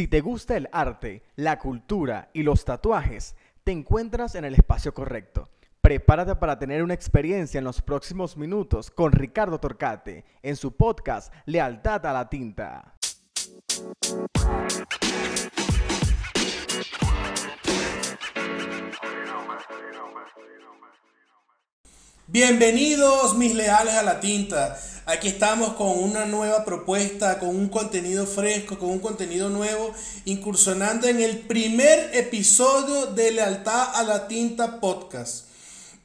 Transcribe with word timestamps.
Si 0.00 0.08
te 0.08 0.22
gusta 0.22 0.56
el 0.56 0.66
arte, 0.72 1.22
la 1.36 1.58
cultura 1.58 2.30
y 2.32 2.42
los 2.42 2.64
tatuajes, 2.64 3.36
te 3.64 3.72
encuentras 3.72 4.34
en 4.34 4.46
el 4.46 4.54
espacio 4.54 4.94
correcto. 4.94 5.50
Prepárate 5.82 6.36
para 6.36 6.58
tener 6.58 6.82
una 6.82 6.94
experiencia 6.94 7.58
en 7.58 7.64
los 7.64 7.82
próximos 7.82 8.38
minutos 8.38 8.90
con 8.90 9.12
Ricardo 9.12 9.60
Torcate 9.60 10.24
en 10.42 10.56
su 10.56 10.74
podcast 10.74 11.30
Lealtad 11.44 12.06
a 12.06 12.14
la 12.14 12.30
Tinta. 12.30 12.94
Bienvenidos 22.26 23.36
mis 23.36 23.54
leales 23.54 23.92
a 23.92 24.02
la 24.02 24.18
tinta. 24.18 24.78
Aquí 25.06 25.28
estamos 25.28 25.74
con 25.74 25.98
una 25.98 26.26
nueva 26.26 26.64
propuesta, 26.64 27.38
con 27.38 27.48
un 27.48 27.68
contenido 27.68 28.26
fresco, 28.26 28.78
con 28.78 28.90
un 28.90 28.98
contenido 28.98 29.48
nuevo, 29.48 29.92
incursionando 30.24 31.08
en 31.08 31.20
el 31.20 31.38
primer 31.38 32.14
episodio 32.14 33.06
de 33.06 33.32
Lealtad 33.32 33.94
a 33.94 34.02
la 34.02 34.28
Tinta 34.28 34.78
podcast. 34.78 35.46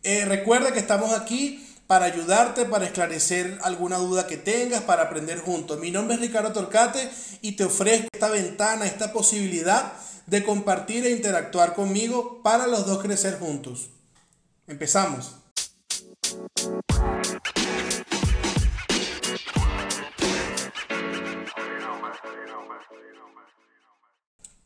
Eh, 0.04 0.24
recuerda 0.26 0.72
que 0.72 0.80
estamos 0.80 1.12
aquí 1.12 1.68
para 1.88 2.06
ayudarte, 2.06 2.66
para 2.66 2.86
esclarecer 2.86 3.60
alguna 3.64 3.98
duda 3.98 4.28
que 4.28 4.38
tengas, 4.38 4.82
para 4.82 5.04
aprender 5.04 5.40
juntos. 5.40 5.80
Mi 5.80 5.92
nombre 5.92 6.16
es 6.16 6.22
Ricardo 6.22 6.54
Torcate 6.54 7.10
y 7.42 7.54
te 7.54 7.66
ofrezco 7.66 8.08
esta 8.14 8.30
ventana, 8.30 8.86
esta 8.86 9.12
posibilidad 9.12 9.94
de 10.26 10.44
compartir 10.44 11.06
e 11.06 11.12
interactuar 11.12 11.76
conmigo 11.76 12.42
para 12.42 12.66
los 12.66 12.88
dos 12.88 13.04
crecer 13.04 13.38
juntos. 13.40 13.90
Empezamos. 14.68 15.36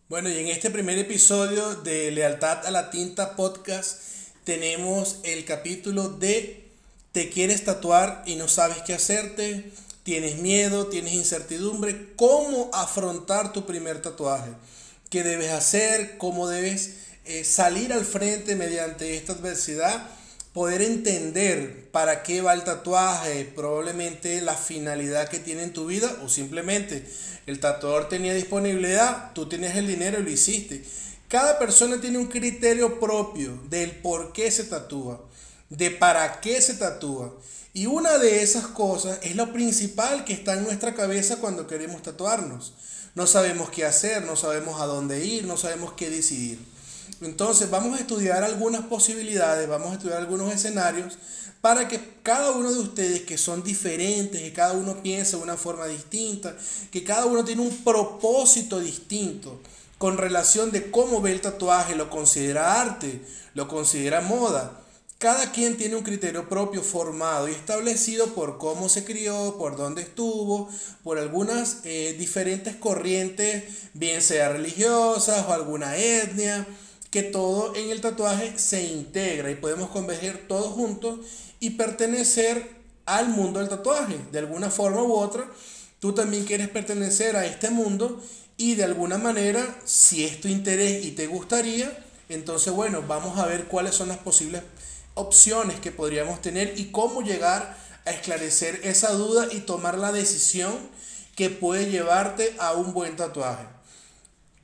Bueno, 0.09 0.27
y 0.27 0.40
en 0.40 0.48
este 0.48 0.72
primer 0.72 0.98
episodio 0.98 1.76
de 1.76 2.09
Lealtad 2.09 2.66
a 2.66 2.72
la 2.72 2.90
Tinta 2.90 3.35
podcast 3.35 4.02
tenemos 4.43 5.20
el 5.21 5.46
capítulo 5.46 6.10
de 6.10 6.68
Te 7.12 7.29
quieres 7.29 7.63
tatuar 7.63 8.24
y 8.26 8.35
no 8.35 8.48
sabes 8.48 8.77
qué 8.82 8.96
hacerte, 8.96 9.71
tienes 10.02 10.37
miedo, 10.40 10.87
tienes 10.87 11.13
incertidumbre, 11.13 12.15
cómo 12.15 12.71
afrontar 12.74 13.54
tu 13.54 13.68
primer 13.68 14.02
tatuaje, 14.02 14.49
qué 15.12 15.21
debes 15.21 15.52
hacer, 15.52 16.18
cómo 16.18 16.48
debes 16.48 17.02
eh, 17.26 17.43
salir 17.43 17.93
al 17.93 18.04
frente 18.04 18.55
mediante 18.55 19.15
esta 19.15 19.34
adversidad 19.34 20.10
poder 20.54 20.82
entender 20.82 21.90
para 21.92 22.24
qué 22.24 22.42
va 22.42 22.54
el 22.54 22.64
tatuaje, 22.64 23.46
probablemente 23.55 24.42
la 24.42 24.55
finalidad 24.55 25.30
que 25.30 25.40
tiene 25.40 25.64
en 25.64 25.74
tu 25.74 25.86
vida 25.86 26.18
o 26.24 26.30
simplemente 26.30 27.05
el 27.46 27.60
tatuador 27.60 28.10
tenía 28.10 28.34
disponibilidad, 28.34 29.34
tú 29.34 29.48
tienes 29.48 29.76
el 29.76 29.88
dinero 29.88 30.20
y 30.20 30.24
lo 30.24 30.30
hiciste. 30.30 30.84
Cada 31.27 31.60
persona 31.60 32.02
tiene 32.02 32.18
un 32.18 32.27
criterio 32.27 33.00
propio 33.00 33.60
del 33.70 33.92
por 33.92 34.34
qué 34.34 34.50
se 34.50 34.64
tatúa, 34.64 35.24
de 35.70 35.92
para 35.92 36.42
qué 36.42 36.62
se 36.62 36.74
tatúa. 36.74 37.36
Y 37.74 37.86
una 37.86 38.18
de 38.18 38.42
esas 38.42 38.66
cosas 38.68 39.20
es 39.22 39.36
lo 39.36 39.54
principal 39.54 40.26
que 40.26 40.34
está 40.34 40.54
en 40.54 40.64
nuestra 40.64 40.96
cabeza 40.96 41.38
cuando 41.38 41.68
queremos 41.68 42.02
tatuarnos. 42.02 42.74
No 43.16 43.27
sabemos 43.27 43.70
qué 43.70 43.86
hacer, 43.86 44.24
no 44.24 44.36
sabemos 44.36 44.82
a 44.82 44.86
dónde 44.86 45.24
ir, 45.26 45.46
no 45.46 45.58
sabemos 45.58 45.94
qué 45.94 46.10
decidir. 46.10 46.60
Entonces 47.21 47.70
vamos 47.70 47.98
a 47.98 48.01
estudiar 48.01 48.43
algunas 48.43 48.85
posibilidades, 48.85 49.67
vamos 49.67 49.91
a 49.91 49.93
estudiar 49.93 50.20
algunos 50.20 50.53
escenarios 50.53 51.17
para 51.62 51.87
que 51.89 51.99
cada 52.23 52.51
uno 52.51 52.71
de 52.71 52.79
ustedes 52.79 53.21
que 53.23 53.37
son 53.37 53.63
diferentes, 53.63 54.41
que 54.41 54.53
cada 54.53 54.73
uno 54.73 55.03
piensa 55.03 55.35
de 55.37 55.43
una 55.43 55.57
forma 55.57 55.87
distinta, 55.87 56.55
que 56.91 57.03
cada 57.03 57.25
uno 57.25 57.43
tiene 57.43 57.62
un 57.62 57.75
propósito 57.84 58.79
distinto 58.79 59.59
con 59.97 60.17
relación 60.17 60.71
de 60.71 60.90
cómo 60.90 61.20
ve 61.21 61.34
el 61.34 61.41
tatuaje, 61.41 61.95
lo 61.95 62.09
considera 62.09 62.79
arte, 62.79 63.21
lo 63.53 63.67
considera 63.67 64.22
moda. 64.22 64.79
Cada 65.17 65.51
quien 65.51 65.75
tiene 65.75 65.97
un 65.97 66.03
criterio 66.03 66.47
propio 66.47 66.81
formado 66.81 67.50
y 67.50 67.52
establecido 67.52 68.28
por 68.28 68.58
cómo 68.58 68.88
se 68.88 69.03
crió, 69.03 69.58
por 69.58 69.75
dónde 69.75 70.02
estuvo, 70.02 70.69
por 71.03 71.19
algunas 71.19 71.79
eh, 71.84 72.16
diferentes 72.18 72.78
corrientes, 72.78 73.90
bien 73.94 74.22
sea 74.22 74.47
religiosas 74.47 75.46
o 75.46 75.52
alguna 75.52 75.97
etnia 75.97 76.66
que 77.09 77.24
todo 77.24 77.75
en 77.75 77.90
el 77.90 78.02
tatuaje 78.02 78.58
se 78.58 78.84
integra 78.84 79.50
y 79.50 79.56
podemos 79.56 79.90
converger 79.90 80.47
todos 80.47 80.74
juntos 80.74 81.20
y 81.59 81.72
pertenecer 81.72 82.80
al 83.06 83.30
mundo 83.30 83.59
del 83.59 83.70
tatuaje. 83.70 84.20
De 84.31 84.40
alguna 84.40 84.70
forma 84.70 85.02
u 85.02 85.14
otra, 85.14 85.50
tú 86.00 86.14
también 86.14 86.46
quieres 86.46 86.70
pertenecer 86.70 87.36
a 87.36 87.46
este 87.46 87.72
mundo 87.72 88.22
y 88.58 88.75
de 88.75 88.84
alguna 88.84 89.18
manera, 89.18 89.80
si 89.86 90.25
es 90.25 90.40
tu 90.42 90.47
interés 90.47 91.06
y 91.06 91.12
te 91.12 91.28
gustaría, 91.28 92.06
entonces 92.28 92.72
bueno, 92.74 93.03
vamos 93.08 93.40
a 93.40 93.46
ver 93.46 93.66
cuáles 93.66 93.96
son 93.96 94.09
las 94.09 94.18
posibles 94.18 94.62
opciones 95.16 95.80
que 95.80 95.91
podríamos 95.91 96.41
tener 96.41 96.78
y 96.78 96.91
cómo 96.91 97.22
llegar 97.22 97.76
a 98.06 98.12
esclarecer 98.12 98.81
esa 98.84 99.12
duda 99.14 99.47
y 99.52 99.62
tomar 99.62 99.97
la 99.97 100.12
decisión 100.12 100.74
que 101.36 101.50
puede 101.50 101.90
llevarte 101.90 102.56
a 102.59 102.74
un 102.74 102.94
buen 102.94 103.16
tatuaje. 103.16 103.78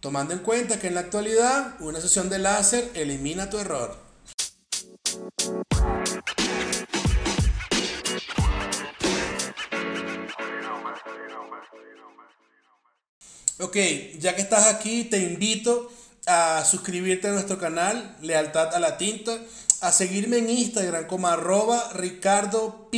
Tomando 0.06 0.36
en 0.36 0.42
cuenta 0.42 0.80
que 0.80 0.86
en 0.86 0.94
la 0.94 1.00
actualidad 1.00 1.82
una 1.82 2.00
sesión 2.00 2.30
de 2.30 2.38
láser 2.38 2.92
elimina 2.94 3.50
tu 3.50 3.58
error. 3.58 3.98
Ok, 13.60 13.78
ya 14.20 14.36
que 14.36 14.44
estás 14.44 14.68
aquí, 14.68 15.06
te 15.06 15.18
invito 15.18 15.92
a 16.28 16.64
suscribirte 16.66 17.30
a 17.30 17.32
nuestro 17.32 17.58
canal 17.58 18.16
Lealtad 18.22 18.76
a 18.76 18.80
la 18.80 19.00
Tinta, 19.00 19.36
a 19.82 19.92
seguirme 19.92 20.38
en 20.38 20.52
Instagram 20.52 21.08
como 21.08 21.30
arroba 21.30 21.90
Ricardo 21.96 22.92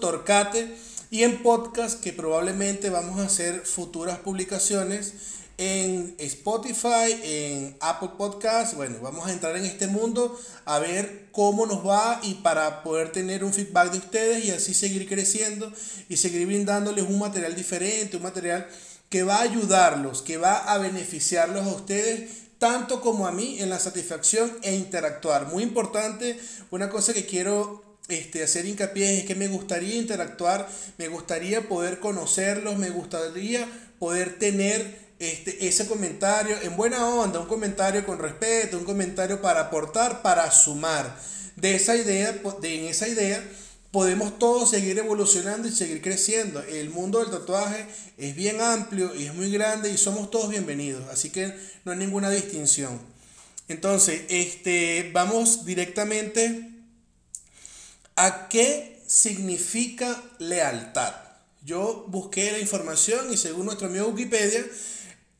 Torcate 0.00 0.74
y 1.10 1.24
en 1.24 1.42
podcast 1.42 2.00
que 2.00 2.14
probablemente 2.14 2.88
vamos 2.88 3.20
a 3.20 3.26
hacer 3.26 3.66
futuras 3.66 4.20
publicaciones 4.20 5.43
en 5.58 6.14
Spotify, 6.18 7.20
en 7.22 7.76
Apple 7.80 8.10
Podcast. 8.16 8.74
Bueno, 8.74 8.96
vamos 9.00 9.26
a 9.26 9.32
entrar 9.32 9.56
en 9.56 9.64
este 9.64 9.86
mundo 9.86 10.38
a 10.64 10.78
ver 10.78 11.26
cómo 11.32 11.66
nos 11.66 11.86
va 11.86 12.20
y 12.22 12.34
para 12.34 12.82
poder 12.82 13.12
tener 13.12 13.44
un 13.44 13.52
feedback 13.52 13.92
de 13.92 13.98
ustedes 13.98 14.44
y 14.44 14.50
así 14.50 14.74
seguir 14.74 15.08
creciendo 15.08 15.72
y 16.08 16.16
seguir 16.16 16.46
brindándoles 16.46 17.04
un 17.04 17.18
material 17.18 17.54
diferente, 17.54 18.16
un 18.16 18.22
material 18.22 18.66
que 19.08 19.22
va 19.22 19.36
a 19.36 19.42
ayudarlos, 19.42 20.22
que 20.22 20.38
va 20.38 20.56
a 20.72 20.78
beneficiarlos 20.78 21.66
a 21.66 21.74
ustedes 21.74 22.44
tanto 22.58 23.00
como 23.00 23.26
a 23.26 23.32
mí 23.32 23.60
en 23.60 23.70
la 23.70 23.78
satisfacción 23.78 24.50
e 24.62 24.74
interactuar. 24.74 25.48
Muy 25.48 25.62
importante, 25.62 26.38
una 26.70 26.88
cosa 26.88 27.12
que 27.12 27.26
quiero 27.26 27.82
este, 28.08 28.42
hacer 28.42 28.66
hincapié 28.66 29.18
es 29.18 29.24
que 29.24 29.34
me 29.34 29.48
gustaría 29.48 29.96
interactuar, 29.96 30.68
me 30.98 31.08
gustaría 31.08 31.68
poder 31.68 32.00
conocerlos, 32.00 32.78
me 32.78 32.90
gustaría 32.90 33.68
poder 33.98 34.38
tener 34.38 35.03
este, 35.32 35.66
ese 35.66 35.86
comentario 35.86 36.56
en 36.62 36.76
buena 36.76 37.06
onda, 37.06 37.40
un 37.40 37.46
comentario 37.46 38.04
con 38.04 38.18
respeto, 38.18 38.78
un 38.78 38.84
comentario 38.84 39.40
para 39.40 39.60
aportar, 39.60 40.22
para 40.22 40.50
sumar. 40.50 41.16
De 41.56 41.74
esa 41.74 41.96
idea, 41.96 42.32
de, 42.32 42.80
en 42.80 42.86
esa 42.86 43.08
idea 43.08 43.42
podemos 43.90 44.38
todos 44.40 44.70
seguir 44.70 44.98
evolucionando 44.98 45.68
y 45.68 45.72
seguir 45.72 46.02
creciendo. 46.02 46.62
El 46.64 46.90
mundo 46.90 47.20
del 47.20 47.30
tatuaje 47.30 47.86
es 48.18 48.34
bien 48.34 48.60
amplio 48.60 49.14
y 49.14 49.26
es 49.26 49.34
muy 49.34 49.52
grande 49.52 49.90
y 49.90 49.96
somos 49.96 50.30
todos 50.30 50.48
bienvenidos, 50.48 51.08
así 51.12 51.30
que 51.30 51.54
no 51.84 51.92
hay 51.92 51.98
ninguna 51.98 52.28
distinción. 52.30 53.00
Entonces, 53.68 54.22
este, 54.28 55.10
vamos 55.12 55.64
directamente 55.64 56.70
a 58.16 58.48
qué 58.48 59.00
significa 59.06 60.22
lealtad. 60.38 61.14
Yo 61.64 62.04
busqué 62.08 62.52
la 62.52 62.58
información 62.58 63.32
y 63.32 63.36
según 63.36 63.66
nuestro 63.66 63.86
amigo 63.86 64.08
Wikipedia, 64.08 64.64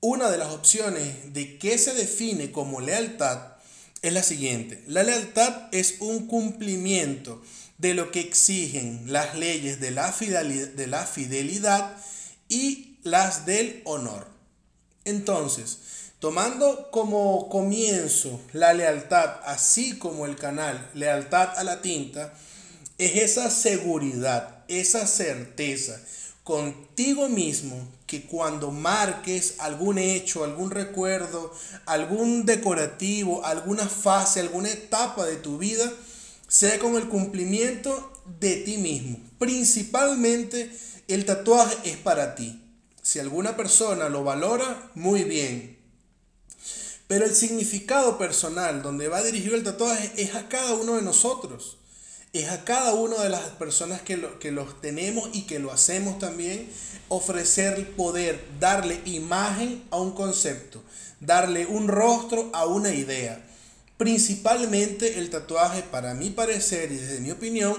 una 0.05 0.31
de 0.31 0.37
las 0.37 0.53
opciones 0.53 1.33
de 1.33 1.57
qué 1.57 1.79
se 1.79 1.95
define 1.95 2.53
como 2.53 2.83
lealtad 2.83 3.55
es 4.03 4.13
la 4.13 4.23
siguiente. 4.23 4.85
La 4.87 5.03
lealtad 5.03 5.69
es 5.73 5.95
un 6.01 6.27
cumplimiento 6.27 7.41
de 7.79 7.95
lo 7.95 8.11
que 8.11 8.21
exigen 8.21 9.11
las 9.11 9.35
leyes 9.35 9.81
de 9.81 9.93
la 9.93 10.13
fidelidad, 10.13 10.69
de 10.69 10.87
la 10.89 11.07
fidelidad 11.07 11.97
y 12.51 12.99
las 13.03 13.47
del 13.47 13.81
honor. 13.87 14.27
Entonces, 15.07 15.79
tomando 16.19 16.91
como 16.91 17.49
comienzo 17.49 18.43
la 18.53 18.75
lealtad, 18.75 19.41
así 19.47 19.97
como 19.97 20.27
el 20.27 20.37
canal 20.37 20.91
Lealtad 20.93 21.59
a 21.59 21.65
la 21.65 21.81
Tinta, 21.81 22.35
es 22.99 23.17
esa 23.17 23.51
seguridad, 23.51 24.67
esa 24.69 25.07
certeza 25.07 25.99
contigo 26.45 27.31
mismo 27.31 27.89
que 28.07 28.27
cuando 28.27 28.71
marques 28.71 29.57
algún 29.59 29.97
hecho, 29.99 30.45
algún 30.45 30.71
recuerdo, 30.71 31.53
algún 31.87 32.45
decorativo, 32.45 33.45
alguna 33.45 33.89
fase, 33.89 34.41
alguna 34.41 34.69
etapa 34.69 35.25
de 35.25 35.37
tu 35.37 35.57
vida, 35.59 35.91
sea 36.47 36.79
con 36.79 36.97
el 36.97 37.09
cumplimiento 37.09 38.13
de 38.39 38.57
ti 38.57 38.77
mismo. 38.77 39.19
Principalmente 39.39 40.71
el 41.09 41.25
tatuaje 41.25 41.77
es 41.91 41.97
para 41.97 42.35
ti. 42.35 42.61
Si 43.03 43.19
alguna 43.19 43.57
persona 43.57 44.11
lo 44.11 44.23
valora, 44.23 44.91
muy 44.95 45.25
bien. 45.25 45.79
Pero 47.09 47.25
el 47.25 47.35
significado 47.35 48.19
personal 48.19 48.83
donde 48.83 49.09
va 49.09 49.23
dirigido 49.23 49.57
el 49.57 49.65
tatuaje 49.65 50.13
es 50.17 50.35
a 50.35 50.49
cada 50.49 50.75
uno 50.75 50.97
de 50.97 51.03
nosotros. 51.03 51.79
Es 52.35 52.51
a 52.51 52.65
cada 52.65 52.95
una 52.95 53.23
de 53.23 53.29
las 53.29 53.43
personas 53.43 54.03
que, 54.03 54.17
lo, 54.17 54.41
que 54.41 54.51
los 54.51 54.81
tenemos 54.81 55.31
y 55.33 55.43
que 55.43 55.61
lo 55.61 55.73
hacemos 55.73 56.19
también 56.19 56.69
ofrecer 57.07 57.93
poder, 57.93 58.45
darle 58.59 59.01
imagen 59.05 59.85
a 59.93 60.01
un 60.01 60.11
concepto, 60.11 60.83
darle 61.21 61.65
un 61.65 61.87
rostro 61.87 62.51
a 62.53 62.67
una 62.67 62.93
idea. 62.93 63.41
Principalmente 63.99 65.21
el 65.21 65.31
tatuaje, 65.31 65.83
para 65.83 66.15
mi 66.15 66.31
parecer 66.31 66.91
y 66.91 66.97
desde 66.97 67.21
mi 67.21 67.31
opinión, 67.31 67.77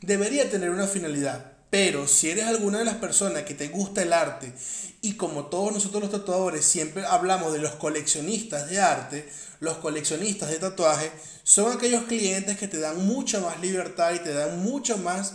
debería 0.00 0.50
tener 0.50 0.70
una 0.70 0.86
finalidad. 0.86 1.52
Pero 1.68 2.08
si 2.08 2.30
eres 2.30 2.46
alguna 2.46 2.78
de 2.78 2.86
las 2.86 2.94
personas 2.94 3.42
que 3.42 3.52
te 3.52 3.68
gusta 3.68 4.00
el 4.00 4.14
arte 4.14 4.54
y 5.02 5.14
como 5.14 5.46
todos 5.46 5.70
nosotros 5.70 6.02
los 6.02 6.10
tatuadores 6.10 6.64
siempre 6.64 7.04
hablamos 7.04 7.52
de 7.52 7.58
los 7.58 7.72
coleccionistas 7.72 8.70
de 8.70 8.80
arte, 8.80 9.28
los 9.60 9.78
coleccionistas 9.78 10.50
de 10.50 10.58
tatuaje 10.58 11.10
son 11.42 11.72
aquellos 11.72 12.04
clientes 12.04 12.56
que 12.56 12.68
te 12.68 12.78
dan 12.78 13.06
mucha 13.06 13.40
más 13.40 13.60
libertad 13.60 14.14
y 14.14 14.20
te 14.20 14.32
dan 14.32 14.62
mucha 14.62 14.96
más 14.96 15.32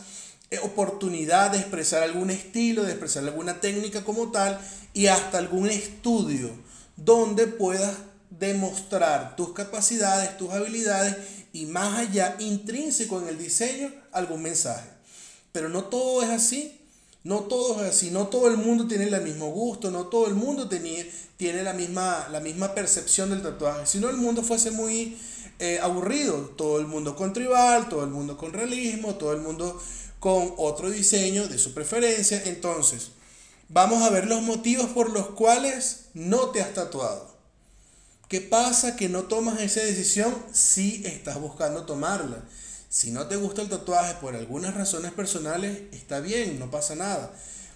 eh, 0.50 0.60
oportunidad 0.60 1.52
de 1.52 1.58
expresar 1.58 2.04
algún 2.04 2.30
estilo, 2.30 2.84
de 2.84 2.92
expresar 2.92 3.24
alguna 3.24 3.60
técnica 3.60 4.04
como 4.04 4.32
tal 4.32 4.60
y 4.94 5.08
hasta 5.08 5.38
algún 5.38 5.70
estudio 5.70 6.52
donde 6.96 7.48
puedas 7.48 7.96
demostrar 8.30 9.36
tus 9.36 9.54
capacidades, 9.54 10.38
tus 10.38 10.52
habilidades 10.52 11.16
y 11.54 11.66
más 11.66 12.00
allá, 12.00 12.36
intrínseco 12.40 13.22
en 13.22 13.28
el 13.28 13.38
diseño, 13.38 13.92
algún 14.12 14.42
mensaje. 14.42 14.90
Pero 15.52 15.70
no 15.70 15.86
todo 15.86 16.24
es 16.24 16.30
así. 16.30 16.80
No 17.24 17.42
todo 17.42 17.84
es 17.84 17.96
así, 17.96 18.12
no 18.12 18.28
todo 18.28 18.50
el 18.50 18.58
mundo 18.58 18.86
tiene 18.88 19.06
el 19.06 19.22
mismo 19.22 19.50
gusto, 19.52 19.92
no 19.92 20.08
todo 20.08 20.28
el 20.28 20.34
mundo 20.34 20.68
tiene, 20.68 21.10
tiene 21.38 21.64
la, 21.64 21.74
misma, 21.74 22.28
la 22.30 22.42
misma 22.42 22.76
percepción 22.76 23.30
del 23.30 23.42
tatuaje. 23.42 23.86
Si 23.86 24.00
no, 24.00 24.10
el 24.10 24.18
mundo 24.18 24.44
fuese 24.44 24.72
muy 24.72 25.18
eh, 25.60 25.80
aburrido. 25.82 26.36
Todo 26.58 26.80
el 26.80 26.88
mundo 26.88 27.16
con 27.16 27.32
tribal, 27.32 27.88
todo 27.88 28.04
el 28.04 28.10
mundo 28.10 28.38
con 28.38 28.52
realismo, 28.52 29.16
todo 29.16 29.32
el 29.32 29.40
mundo 29.40 29.82
con 30.20 30.54
otro 30.58 30.90
diseño 30.90 31.48
de 31.48 31.58
su 31.58 31.74
preferencia. 31.74 32.44
Entonces, 32.46 33.12
vamos 33.70 34.04
a 34.04 34.10
ver 34.10 34.28
los 34.28 34.42
motivos 34.42 34.88
por 34.88 35.10
los 35.10 35.28
cuales 35.30 36.08
no 36.14 36.50
te 36.50 36.62
has 36.62 36.74
tatuado. 36.74 37.32
¿Qué 38.28 38.42
pasa 38.42 38.96
que 38.96 39.10
no 39.10 39.24
tomas 39.24 39.62
esa 39.62 39.82
decisión 39.82 40.36
si 40.52 41.06
estás 41.06 41.40
buscando 41.40 41.86
tomarla? 41.86 42.44
Si 42.94 43.10
no 43.10 43.26
te 43.26 43.38
gusta 43.38 43.64
el 43.64 43.70
tatuaje 43.70 44.14
por 44.22 44.36
algunas 44.36 44.76
razones 44.76 45.12
personales, 45.14 45.82
está 45.94 46.20
bien, 46.20 46.60
no 46.60 46.70
pasa 46.70 46.94
nada. 46.94 47.34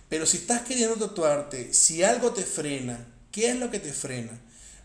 Pero 0.10 0.28
si 0.28 0.38
estás 0.38 0.62
queriendo 0.62 0.96
tatuarte, 0.96 1.74
si 1.74 2.04
algo 2.04 2.34
te 2.34 2.44
frena, 2.44 3.04
¿qué 3.32 3.50
es 3.50 3.56
lo 3.56 3.72
que 3.72 3.80
te 3.80 3.94
frena? 3.94 4.40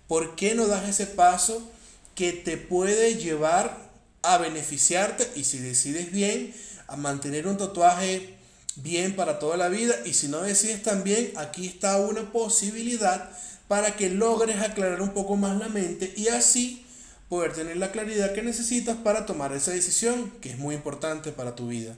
¿Por 0.09 0.35
qué 0.35 0.55
no 0.55 0.69
das 0.69 0.89
ese 0.89 1.07
paso 1.07 1.71
que 2.15 2.33
te 2.33 2.57
puede 2.57 3.17
llevar 3.17 3.77
a 4.23 4.39
beneficiarte 4.39 5.31
y 5.37 5.45
si 5.45 5.59
decides 5.59 6.11
bien, 6.11 6.55
a 6.87 6.97
mantener 6.97 7.47
un 7.47 7.59
tatuaje 7.59 8.35
bien 8.77 9.15
para 9.15 9.39
toda 9.39 9.59
la 9.59 9.69
vida? 9.69 9.95
Y 10.07 10.15
si 10.15 10.29
no 10.29 10.41
decides 10.41 10.83
también, 10.83 11.35
aquí 11.37 11.67
está 11.67 11.99
una 11.99 12.33
posibilidad 12.33 13.29
para 13.69 13.97
que 13.97 14.09
logres 14.09 14.63
aclarar 14.63 15.03
un 15.03 15.13
poco 15.13 15.37
más 15.37 15.59
la 15.59 15.69
mente 15.69 16.11
y 16.17 16.29
así 16.29 16.87
poder 17.33 17.55
tener 17.55 17.79
la 17.79 17.93
claridad 17.93 18.35
que 18.35 18.43
necesitas 18.43 18.95
para 18.99 19.25
tomar 19.25 19.55
esa 19.55 19.71
decisión 19.71 20.31
que 20.43 20.51
es 20.51 20.59
muy 20.59 20.75
importante 20.75 21.33
para 21.33 21.57
tu 21.57 21.69
vida. 21.69 21.97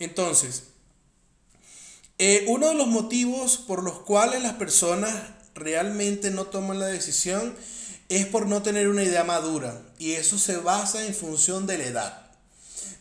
Entonces, 0.00 0.64
eh, 2.18 2.44
uno 2.48 2.66
de 2.66 2.74
los 2.74 2.88
motivos 2.88 3.56
por 3.56 3.84
los 3.84 4.00
cuales 4.00 4.42
las 4.42 4.54
personas 4.54 5.14
realmente 5.54 6.32
no 6.32 6.46
toman 6.46 6.80
la 6.80 6.88
decisión 6.88 7.54
es 8.08 8.26
por 8.26 8.48
no 8.48 8.64
tener 8.64 8.88
una 8.88 9.04
idea 9.04 9.22
madura 9.22 9.80
y 10.00 10.14
eso 10.14 10.40
se 10.40 10.56
basa 10.56 11.06
en 11.06 11.14
función 11.14 11.68
de 11.68 11.78
la 11.78 11.84
edad. 11.84 12.22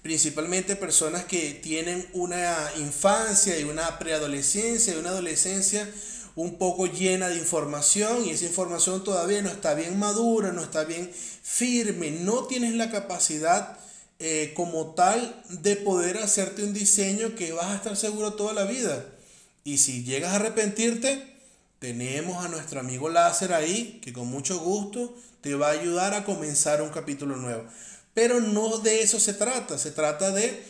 Principalmente 0.03 0.75
personas 0.75 1.25
que 1.25 1.55
tienen 1.55 2.07
una 2.13 2.55
infancia 2.77 3.59
y 3.59 3.63
una 3.63 3.97
preadolescencia 3.97 4.93
y 4.93 4.97
una 4.97 5.09
adolescencia 5.09 5.91
un 6.35 6.57
poco 6.57 6.87
llena 6.87 7.29
de 7.29 7.37
información 7.37 8.25
y 8.25 8.31
esa 8.31 8.45
información 8.45 9.03
todavía 9.03 9.41
no 9.41 9.49
está 9.49 9.73
bien 9.73 9.99
madura, 9.99 10.51
no 10.51 10.63
está 10.63 10.83
bien 10.83 11.11
firme, 11.13 12.11
no 12.11 12.45
tienes 12.45 12.73
la 12.73 12.89
capacidad 12.89 13.77
eh, 14.19 14.53
como 14.55 14.93
tal 14.95 15.43
de 15.49 15.75
poder 15.75 16.17
hacerte 16.17 16.63
un 16.63 16.73
diseño 16.73 17.35
que 17.35 17.51
vas 17.51 17.67
a 17.67 17.75
estar 17.75 17.95
seguro 17.97 18.33
toda 18.33 18.53
la 18.53 18.63
vida. 18.63 19.05
Y 19.63 19.77
si 19.77 20.03
llegas 20.03 20.31
a 20.31 20.35
arrepentirte, 20.37 21.33
tenemos 21.79 22.43
a 22.43 22.47
nuestro 22.47 22.79
amigo 22.79 23.09
Láser 23.09 23.53
ahí, 23.53 23.99
que 24.01 24.13
con 24.13 24.27
mucho 24.27 24.59
gusto 24.59 25.15
te 25.41 25.55
va 25.55 25.67
a 25.67 25.71
ayudar 25.71 26.13
a 26.13 26.23
comenzar 26.23 26.81
un 26.81 26.89
capítulo 26.89 27.35
nuevo. 27.35 27.65
Pero 28.13 28.39
no 28.39 28.77
de 28.79 29.01
eso 29.01 29.19
se 29.19 29.33
trata, 29.33 29.77
se 29.77 29.91
trata 29.91 30.31
de 30.31 30.63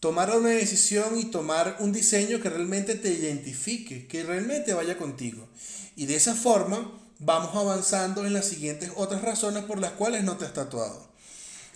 tomar 0.00 0.36
una 0.36 0.50
decisión 0.50 1.18
y 1.18 1.26
tomar 1.26 1.76
un 1.80 1.92
diseño 1.92 2.40
que 2.40 2.50
realmente 2.50 2.94
te 2.94 3.12
identifique, 3.12 4.06
que 4.06 4.22
realmente 4.22 4.74
vaya 4.74 4.96
contigo. 4.96 5.48
Y 5.96 6.06
de 6.06 6.16
esa 6.16 6.34
forma 6.34 6.92
vamos 7.18 7.54
avanzando 7.56 8.24
en 8.24 8.32
las 8.32 8.46
siguientes 8.46 8.92
otras 8.94 9.22
razones 9.22 9.64
por 9.64 9.80
las 9.80 9.92
cuales 9.92 10.22
no 10.22 10.36
te 10.36 10.44
has 10.44 10.54
tatuado. 10.54 11.08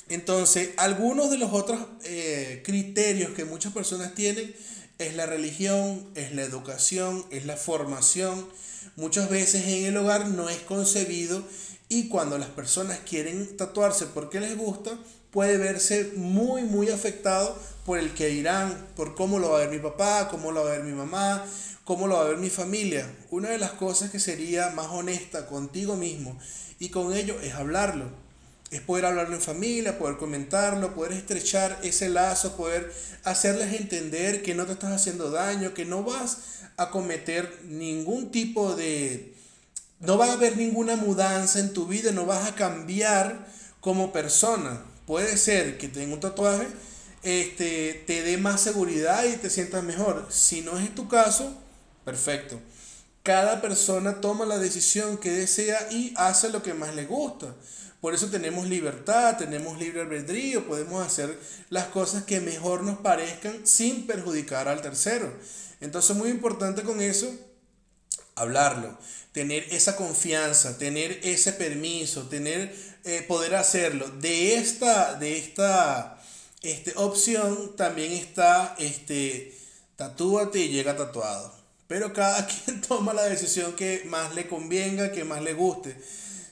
Entonces, 0.08 0.70
algunos 0.76 1.30
de 1.30 1.38
los 1.38 1.52
otros 1.52 1.80
eh, 2.04 2.62
criterios 2.64 3.32
que 3.32 3.44
muchas 3.44 3.72
personas 3.72 4.14
tienen 4.14 4.54
es 4.98 5.16
la 5.16 5.26
religión, 5.26 6.06
es 6.14 6.34
la 6.34 6.42
educación, 6.42 7.24
es 7.30 7.46
la 7.46 7.56
formación. 7.56 8.46
Muchas 8.96 9.30
veces 9.30 9.66
en 9.66 9.86
el 9.86 9.96
hogar 9.96 10.28
no 10.28 10.48
es 10.48 10.58
concebido 10.58 11.42
y 11.88 12.08
cuando 12.08 12.38
las 12.38 12.50
personas 12.50 13.00
quieren 13.08 13.56
tatuarse 13.56 14.06
porque 14.06 14.40
les 14.40 14.56
gusta, 14.56 14.96
puede 15.32 15.56
verse 15.56 16.12
muy, 16.14 16.62
muy 16.62 16.90
afectado 16.90 17.58
por 17.84 17.98
el 17.98 18.14
que 18.14 18.26
dirán, 18.26 18.86
por 18.94 19.14
cómo 19.14 19.38
lo 19.38 19.50
va 19.50 19.56
a 19.56 19.60
ver 19.60 19.70
mi 19.70 19.78
papá, 19.78 20.28
cómo 20.28 20.52
lo 20.52 20.62
va 20.62 20.70
a 20.70 20.76
ver 20.76 20.84
mi 20.84 20.92
mamá, 20.92 21.44
cómo 21.84 22.06
lo 22.06 22.16
va 22.16 22.22
a 22.22 22.28
ver 22.28 22.36
mi 22.36 22.50
familia. 22.50 23.10
Una 23.30 23.48
de 23.48 23.58
las 23.58 23.72
cosas 23.72 24.10
que 24.10 24.20
sería 24.20 24.70
más 24.70 24.86
honesta 24.88 25.46
contigo 25.46 25.96
mismo 25.96 26.38
y 26.78 26.90
con 26.90 27.12
ello 27.14 27.40
es 27.40 27.54
hablarlo. 27.54 28.06
Es 28.70 28.80
poder 28.80 29.06
hablarlo 29.06 29.34
en 29.34 29.42
familia, 29.42 29.98
poder 29.98 30.16
comentarlo, 30.16 30.94
poder 30.94 31.12
estrechar 31.12 31.78
ese 31.82 32.08
lazo, 32.08 32.56
poder 32.56 32.92
hacerles 33.24 33.78
entender 33.78 34.42
que 34.42 34.54
no 34.54 34.64
te 34.64 34.72
estás 34.72 34.92
haciendo 34.92 35.30
daño, 35.30 35.74
que 35.74 35.84
no 35.84 36.04
vas 36.04 36.38
a 36.76 36.90
cometer 36.90 37.60
ningún 37.64 38.30
tipo 38.30 38.74
de... 38.74 39.34
No 40.00 40.18
va 40.18 40.26
a 40.26 40.32
haber 40.32 40.56
ninguna 40.56 40.96
mudanza 40.96 41.58
en 41.58 41.72
tu 41.72 41.86
vida, 41.86 42.12
no 42.12 42.26
vas 42.26 42.48
a 42.48 42.54
cambiar 42.54 43.46
como 43.80 44.12
persona. 44.12 44.82
Puede 45.06 45.36
ser 45.36 45.78
que 45.78 45.88
tenga 45.88 46.14
un 46.14 46.20
tatuaje 46.20 46.66
este, 47.22 48.02
te 48.06 48.22
dé 48.22 48.36
más 48.36 48.60
seguridad 48.60 49.24
y 49.24 49.36
te 49.36 49.48
sientas 49.48 49.82
mejor. 49.84 50.26
Si 50.30 50.60
no 50.60 50.78
es 50.78 50.94
tu 50.94 51.08
caso, 51.08 51.56
perfecto. 52.04 52.60
Cada 53.22 53.60
persona 53.60 54.20
toma 54.20 54.44
la 54.44 54.58
decisión 54.58 55.18
que 55.18 55.30
desea 55.30 55.88
y 55.90 56.12
hace 56.16 56.48
lo 56.48 56.62
que 56.62 56.74
más 56.74 56.94
le 56.94 57.06
gusta. 57.06 57.54
Por 58.00 58.14
eso 58.14 58.28
tenemos 58.28 58.68
libertad, 58.68 59.36
tenemos 59.36 59.78
libre 59.78 60.00
albedrío, 60.00 60.66
podemos 60.66 61.06
hacer 61.06 61.38
las 61.70 61.86
cosas 61.86 62.24
que 62.24 62.40
mejor 62.40 62.82
nos 62.82 62.98
parezcan 62.98 63.64
sin 63.64 64.08
perjudicar 64.08 64.66
al 64.66 64.82
tercero. 64.82 65.32
Entonces, 65.80 66.16
muy 66.16 66.30
importante 66.30 66.82
con 66.82 67.00
eso, 67.00 67.32
hablarlo, 68.34 68.98
tener 69.30 69.64
esa 69.70 69.94
confianza, 69.94 70.78
tener 70.78 71.20
ese 71.22 71.52
permiso, 71.52 72.22
tener 72.28 72.74
eh, 73.04 73.24
poder 73.26 73.54
hacerlo. 73.54 74.08
De 74.20 74.54
esta, 74.54 75.14
de 75.14 75.36
esta 75.36 76.18
este, 76.62 76.92
opción 76.96 77.74
también 77.76 78.12
está, 78.12 78.76
este, 78.78 79.56
tatúate 79.96 80.60
y 80.60 80.68
llega 80.68 80.96
tatuado. 80.96 81.52
Pero 81.88 82.12
cada 82.12 82.46
quien 82.64 82.80
toma 82.80 83.12
la 83.12 83.24
decisión 83.24 83.74
que 83.74 84.02
más 84.06 84.34
le 84.34 84.46
convenga, 84.46 85.12
que 85.12 85.24
más 85.24 85.42
le 85.42 85.54
guste. 85.54 85.96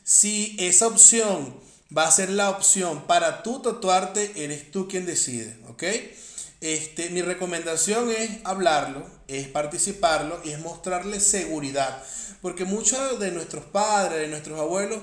Si 0.03 0.57
esa 0.59 0.89
opción 0.89 1.55
va 1.97 2.07
a 2.07 2.11
ser 2.11 2.31
la 2.31 2.51
opción 2.51 3.07
para 3.07 3.43
tú 3.43 3.63
tatuarte, 3.63 4.33
eres 4.37 4.71
tú 4.71 4.89
quien 4.89 5.07
decide, 5.07 5.57
¿ok? 5.69 5.85
Este, 6.61 7.11
mi 7.11 7.23
recomendación 7.23 8.11
es 8.11 8.31
hablarlo, 8.45 9.07
es 9.29 9.49
participarlo 9.49 10.41
y 10.45 10.51
es 10.51 10.59
mostrarle 10.59 11.21
seguridad. 11.21 12.03
Porque 12.43 12.65
muchos 12.65 13.19
de 13.19 13.31
nuestros 13.31 13.65
padres, 13.65 14.21
de 14.21 14.29
nuestros 14.29 14.59
abuelos, 14.59 15.03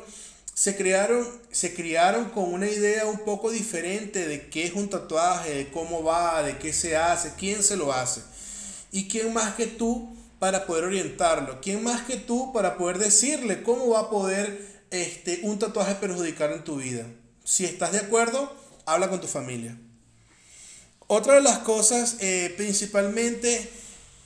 se 0.57 0.75
crearon, 0.75 1.23
se 1.51 1.75
criaron 1.75 2.31
con 2.31 2.51
una 2.51 2.67
idea 2.67 3.05
un 3.05 3.19
poco 3.19 3.51
diferente 3.51 4.27
de 4.27 4.49
qué 4.49 4.65
es 4.65 4.73
un 4.73 4.89
tatuaje, 4.89 5.53
de 5.53 5.69
cómo 5.69 6.03
va, 6.03 6.41
de 6.41 6.57
qué 6.57 6.73
se 6.73 6.97
hace, 6.97 7.33
quién 7.37 7.61
se 7.61 7.77
lo 7.77 7.93
hace. 7.93 8.23
¿Y 8.91 9.07
quién 9.07 9.31
más 9.33 9.53
que 9.53 9.67
tú 9.67 10.17
para 10.39 10.65
poder 10.65 10.85
orientarlo? 10.85 11.61
¿Quién 11.61 11.83
más 11.83 12.01
que 12.01 12.17
tú 12.17 12.51
para 12.53 12.75
poder 12.75 12.97
decirle 12.97 13.61
cómo 13.61 13.89
va 13.89 13.99
a 13.99 14.09
poder 14.09 14.83
este, 14.89 15.41
un 15.43 15.59
tatuaje 15.59 15.93
perjudicar 15.93 16.51
en 16.51 16.63
tu 16.63 16.77
vida? 16.77 17.05
Si 17.43 17.63
estás 17.63 17.91
de 17.91 17.99
acuerdo, 17.99 18.51
habla 18.87 19.11
con 19.11 19.21
tu 19.21 19.27
familia. 19.27 19.77
Otra 21.05 21.35
de 21.35 21.41
las 21.41 21.59
cosas, 21.59 22.15
eh, 22.19 22.51
principalmente 22.57 23.69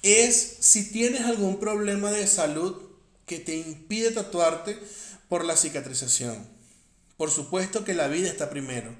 es 0.01 0.55
si 0.61 0.93
tienes 0.93 1.23
algún 1.23 1.59
problema 1.59 2.09
de 2.09 2.25
salud 2.25 2.81
que 3.25 3.39
te 3.39 3.57
impide 3.57 4.11
tatuarte 4.11 4.79
por 5.31 5.45
la 5.45 5.55
cicatrización. 5.55 6.45
Por 7.15 7.31
supuesto 7.31 7.85
que 7.85 7.93
la 7.93 8.09
vida 8.09 8.27
está 8.27 8.49
primero. 8.49 8.93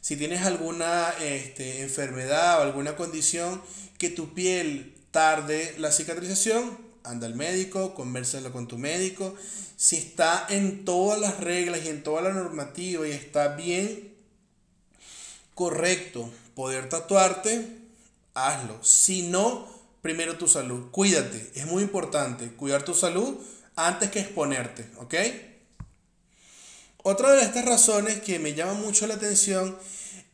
Si 0.00 0.16
tienes 0.16 0.42
alguna 0.42 1.10
este, 1.20 1.82
enfermedad 1.82 2.58
o 2.58 2.62
alguna 2.62 2.96
condición 2.96 3.62
que 3.96 4.10
tu 4.10 4.34
piel 4.34 4.96
tarde 5.12 5.76
la 5.78 5.92
cicatrización, 5.92 6.76
anda 7.04 7.28
al 7.28 7.36
médico, 7.36 7.94
conversalo 7.94 8.50
con 8.50 8.66
tu 8.66 8.76
médico. 8.76 9.36
Si 9.76 9.94
está 9.94 10.46
en 10.48 10.84
todas 10.84 11.20
las 11.20 11.38
reglas 11.38 11.84
y 11.84 11.90
en 11.90 12.02
toda 12.02 12.22
la 12.22 12.32
normativa 12.32 13.06
y 13.06 13.12
está 13.12 13.54
bien 13.54 14.16
correcto 15.54 16.28
poder 16.56 16.88
tatuarte, 16.88 17.68
hazlo. 18.34 18.82
Si 18.82 19.28
no, 19.28 19.68
primero 20.02 20.38
tu 20.38 20.48
salud. 20.48 20.90
Cuídate, 20.90 21.52
es 21.54 21.66
muy 21.66 21.84
importante 21.84 22.48
cuidar 22.48 22.82
tu 22.82 22.94
salud 22.94 23.36
antes 23.76 24.10
que 24.10 24.18
exponerte, 24.18 24.90
¿ok? 24.96 25.14
Otra 27.10 27.32
de 27.32 27.42
estas 27.42 27.64
razones 27.64 28.20
que 28.20 28.38
me 28.38 28.52
llama 28.52 28.74
mucho 28.74 29.06
la 29.06 29.14
atención 29.14 29.78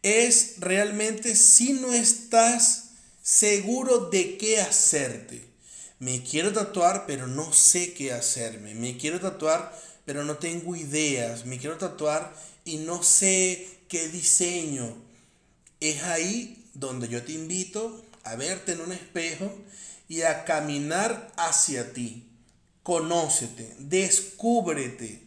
es 0.03 0.55
realmente 0.59 1.37
si 1.37 1.73
no 1.73 1.93
estás 1.93 2.95
seguro 3.23 4.11
de 4.11 4.37
qué 4.39 4.61
hacerte. 4.61 5.45
Me 6.01 6.25
quiero 6.25 6.53
tatuar, 6.53 7.07
pero 7.07 7.29
no 7.29 7.53
sé 7.53 7.95
qué 7.95 8.13
hacerme. 8.13 8.75
Me 8.75 8.97
quiero 8.97 9.21
tatuar, 9.21 9.73
pero 10.05 10.25
no 10.25 10.39
tengo 10.39 10.75
ideas. 10.75 11.47
Me 11.47 11.59
quiero 11.59 11.79
tatuar 11.79 12.35
y 12.65 12.79
no 12.79 13.05
sé 13.05 13.69
qué 13.87 14.09
diseño. 14.09 14.97
Es 15.79 16.03
ahí 16.03 16.67
donde 16.75 17.07
yo 17.07 17.23
te 17.23 17.35
invito 17.35 18.05
a 18.25 18.35
verte 18.35 18.73
en 18.73 18.81
un 18.81 18.91
espejo 18.91 19.49
y 20.09 20.23
a 20.23 20.45
caminar 20.45 21.33
hacia 21.37 21.93
ti. 21.93 22.25
Conócete, 22.83 23.77
descúbrete. 23.79 25.24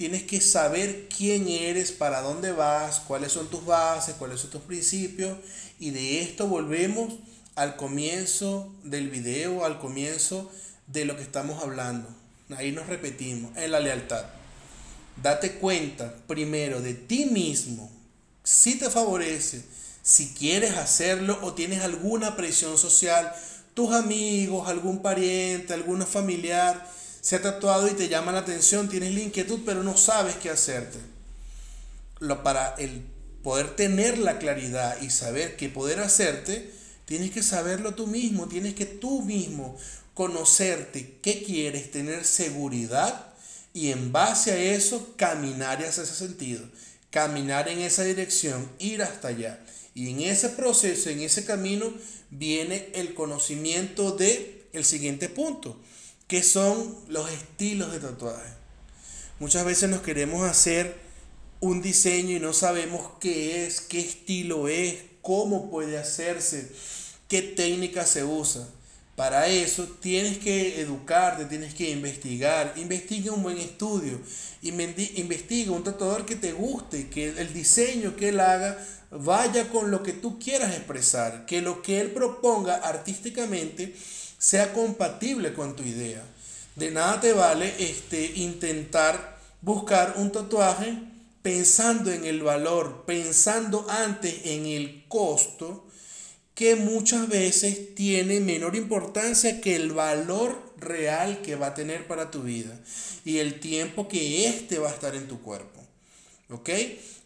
Tienes 0.00 0.22
que 0.22 0.40
saber 0.40 1.10
quién 1.14 1.46
eres, 1.46 1.92
para 1.92 2.22
dónde 2.22 2.52
vas, 2.52 3.00
cuáles 3.00 3.32
son 3.32 3.50
tus 3.50 3.66
bases, 3.66 4.14
cuáles 4.14 4.40
son 4.40 4.48
tus 4.48 4.62
principios. 4.62 5.36
Y 5.78 5.90
de 5.90 6.22
esto 6.22 6.46
volvemos 6.46 7.12
al 7.54 7.76
comienzo 7.76 8.72
del 8.82 9.10
video, 9.10 9.62
al 9.62 9.78
comienzo 9.78 10.50
de 10.86 11.04
lo 11.04 11.16
que 11.18 11.22
estamos 11.22 11.62
hablando. 11.62 12.08
Ahí 12.56 12.72
nos 12.72 12.86
repetimos, 12.86 13.54
en 13.58 13.72
la 13.72 13.80
lealtad. 13.80 14.24
Date 15.22 15.56
cuenta 15.56 16.14
primero 16.26 16.80
de 16.80 16.94
ti 16.94 17.26
mismo, 17.26 17.92
si 18.42 18.78
te 18.78 18.88
favorece, 18.88 19.62
si 20.02 20.32
quieres 20.32 20.78
hacerlo 20.78 21.38
o 21.42 21.52
tienes 21.52 21.82
alguna 21.82 22.38
presión 22.38 22.78
social, 22.78 23.34
tus 23.74 23.92
amigos, 23.92 24.66
algún 24.66 25.02
pariente, 25.02 25.74
algún 25.74 26.06
familiar 26.06 26.88
se 27.20 27.36
ha 27.36 27.42
tatuado 27.42 27.88
y 27.88 27.92
te 27.92 28.08
llama 28.08 28.32
la 28.32 28.40
atención, 28.40 28.88
tienes 28.88 29.14
la 29.14 29.20
inquietud, 29.20 29.60
pero 29.64 29.82
no 29.82 29.96
sabes 29.96 30.36
qué 30.36 30.50
hacerte. 30.50 30.98
Lo, 32.18 32.42
para 32.42 32.74
el 32.76 33.04
poder 33.42 33.76
tener 33.76 34.18
la 34.18 34.38
claridad 34.38 35.00
y 35.00 35.10
saber 35.10 35.56
qué 35.56 35.68
poder 35.68 36.00
hacerte, 36.00 36.70
tienes 37.04 37.30
que 37.30 37.42
saberlo 37.42 37.94
tú 37.94 38.06
mismo, 38.06 38.48
tienes 38.48 38.74
que 38.74 38.86
tú 38.86 39.22
mismo 39.22 39.76
conocerte 40.14 41.18
qué 41.22 41.42
quieres, 41.42 41.90
tener 41.90 42.24
seguridad 42.24 43.26
y 43.72 43.90
en 43.90 44.12
base 44.12 44.52
a 44.52 44.58
eso 44.58 45.14
caminar 45.16 45.82
hacia 45.82 46.02
ese 46.02 46.14
sentido, 46.14 46.62
caminar 47.10 47.68
en 47.68 47.80
esa 47.80 48.04
dirección, 48.04 48.70
ir 48.78 49.02
hasta 49.02 49.28
allá. 49.28 49.60
Y 49.94 50.10
en 50.10 50.20
ese 50.20 50.50
proceso, 50.50 51.10
en 51.10 51.20
ese 51.20 51.44
camino, 51.44 51.92
viene 52.30 52.90
el 52.94 53.14
conocimiento 53.14 54.12
de 54.12 54.68
el 54.72 54.84
siguiente 54.84 55.28
punto, 55.28 55.80
que 56.30 56.44
son 56.44 56.94
los 57.08 57.28
estilos 57.28 57.90
de 57.90 57.98
tatuaje. 57.98 58.52
Muchas 59.40 59.64
veces 59.64 59.90
nos 59.90 60.00
queremos 60.00 60.48
hacer 60.48 60.96
un 61.58 61.82
diseño 61.82 62.36
y 62.36 62.38
no 62.38 62.52
sabemos 62.52 63.02
qué 63.18 63.66
es, 63.66 63.80
qué 63.80 63.98
estilo 63.98 64.68
es, 64.68 64.94
cómo 65.22 65.68
puede 65.72 65.98
hacerse, 65.98 66.70
qué 67.26 67.42
técnica 67.42 68.06
se 68.06 68.22
usa. 68.22 68.64
Para 69.16 69.48
eso 69.48 69.88
tienes 70.00 70.38
que 70.38 70.80
educarte, 70.80 71.46
tienes 71.46 71.74
que 71.74 71.90
investigar. 71.90 72.74
Investiga 72.76 73.32
un 73.32 73.42
buen 73.42 73.58
estudio. 73.58 74.20
Investiga 74.62 75.72
un 75.72 75.82
tatuador 75.82 76.26
que 76.26 76.36
te 76.36 76.52
guste, 76.52 77.08
que 77.08 77.30
el 77.30 77.52
diseño 77.52 78.14
que 78.14 78.28
él 78.28 78.38
haga 78.38 78.78
vaya 79.10 79.68
con 79.68 79.90
lo 79.90 80.04
que 80.04 80.12
tú 80.12 80.38
quieras 80.38 80.76
expresar, 80.76 81.44
que 81.44 81.60
lo 81.60 81.82
que 81.82 82.00
él 82.00 82.12
proponga 82.12 82.76
artísticamente 82.76 83.96
sea 84.40 84.72
compatible 84.72 85.52
con 85.52 85.76
tu 85.76 85.82
idea. 85.82 86.24
De 86.74 86.90
nada 86.90 87.20
te 87.20 87.34
vale 87.34 87.74
este, 87.78 88.24
intentar 88.36 89.38
buscar 89.60 90.14
un 90.16 90.32
tatuaje 90.32 90.98
pensando 91.42 92.10
en 92.10 92.24
el 92.24 92.42
valor, 92.42 93.04
pensando 93.06 93.86
antes 93.90 94.34
en 94.44 94.64
el 94.64 95.04
costo, 95.08 95.86
que 96.54 96.74
muchas 96.74 97.28
veces 97.28 97.94
tiene 97.94 98.40
menor 98.40 98.76
importancia 98.76 99.60
que 99.60 99.76
el 99.76 99.92
valor 99.92 100.72
real 100.78 101.42
que 101.42 101.56
va 101.56 101.68
a 101.68 101.74
tener 101.74 102.06
para 102.06 102.30
tu 102.30 102.42
vida 102.42 102.74
y 103.26 103.38
el 103.38 103.60
tiempo 103.60 104.08
que 104.08 104.46
éste 104.48 104.78
va 104.78 104.88
a 104.88 104.94
estar 104.94 105.14
en 105.14 105.28
tu 105.28 105.42
cuerpo. 105.42 105.80
¿Ok? 106.48 106.70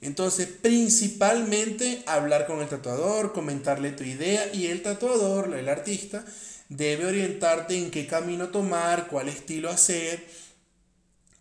Entonces, 0.03 0.49
principalmente 0.49 2.03
hablar 2.07 2.47
con 2.47 2.61
el 2.61 2.69
tatuador, 2.69 3.33
comentarle 3.33 3.93
tu 3.93 4.03
idea 4.03 4.53
y 4.53 4.67
el 4.67 4.83
tatuador, 4.83 5.55
el 5.55 5.69
artista, 5.69 6.25
debe 6.69 7.07
orientarte 7.07 7.77
en 7.79 7.91
qué 7.91 8.07
camino 8.07 8.49
tomar, 8.49 9.07
cuál 9.09 9.29
estilo 9.29 9.71
hacer, 9.71 10.27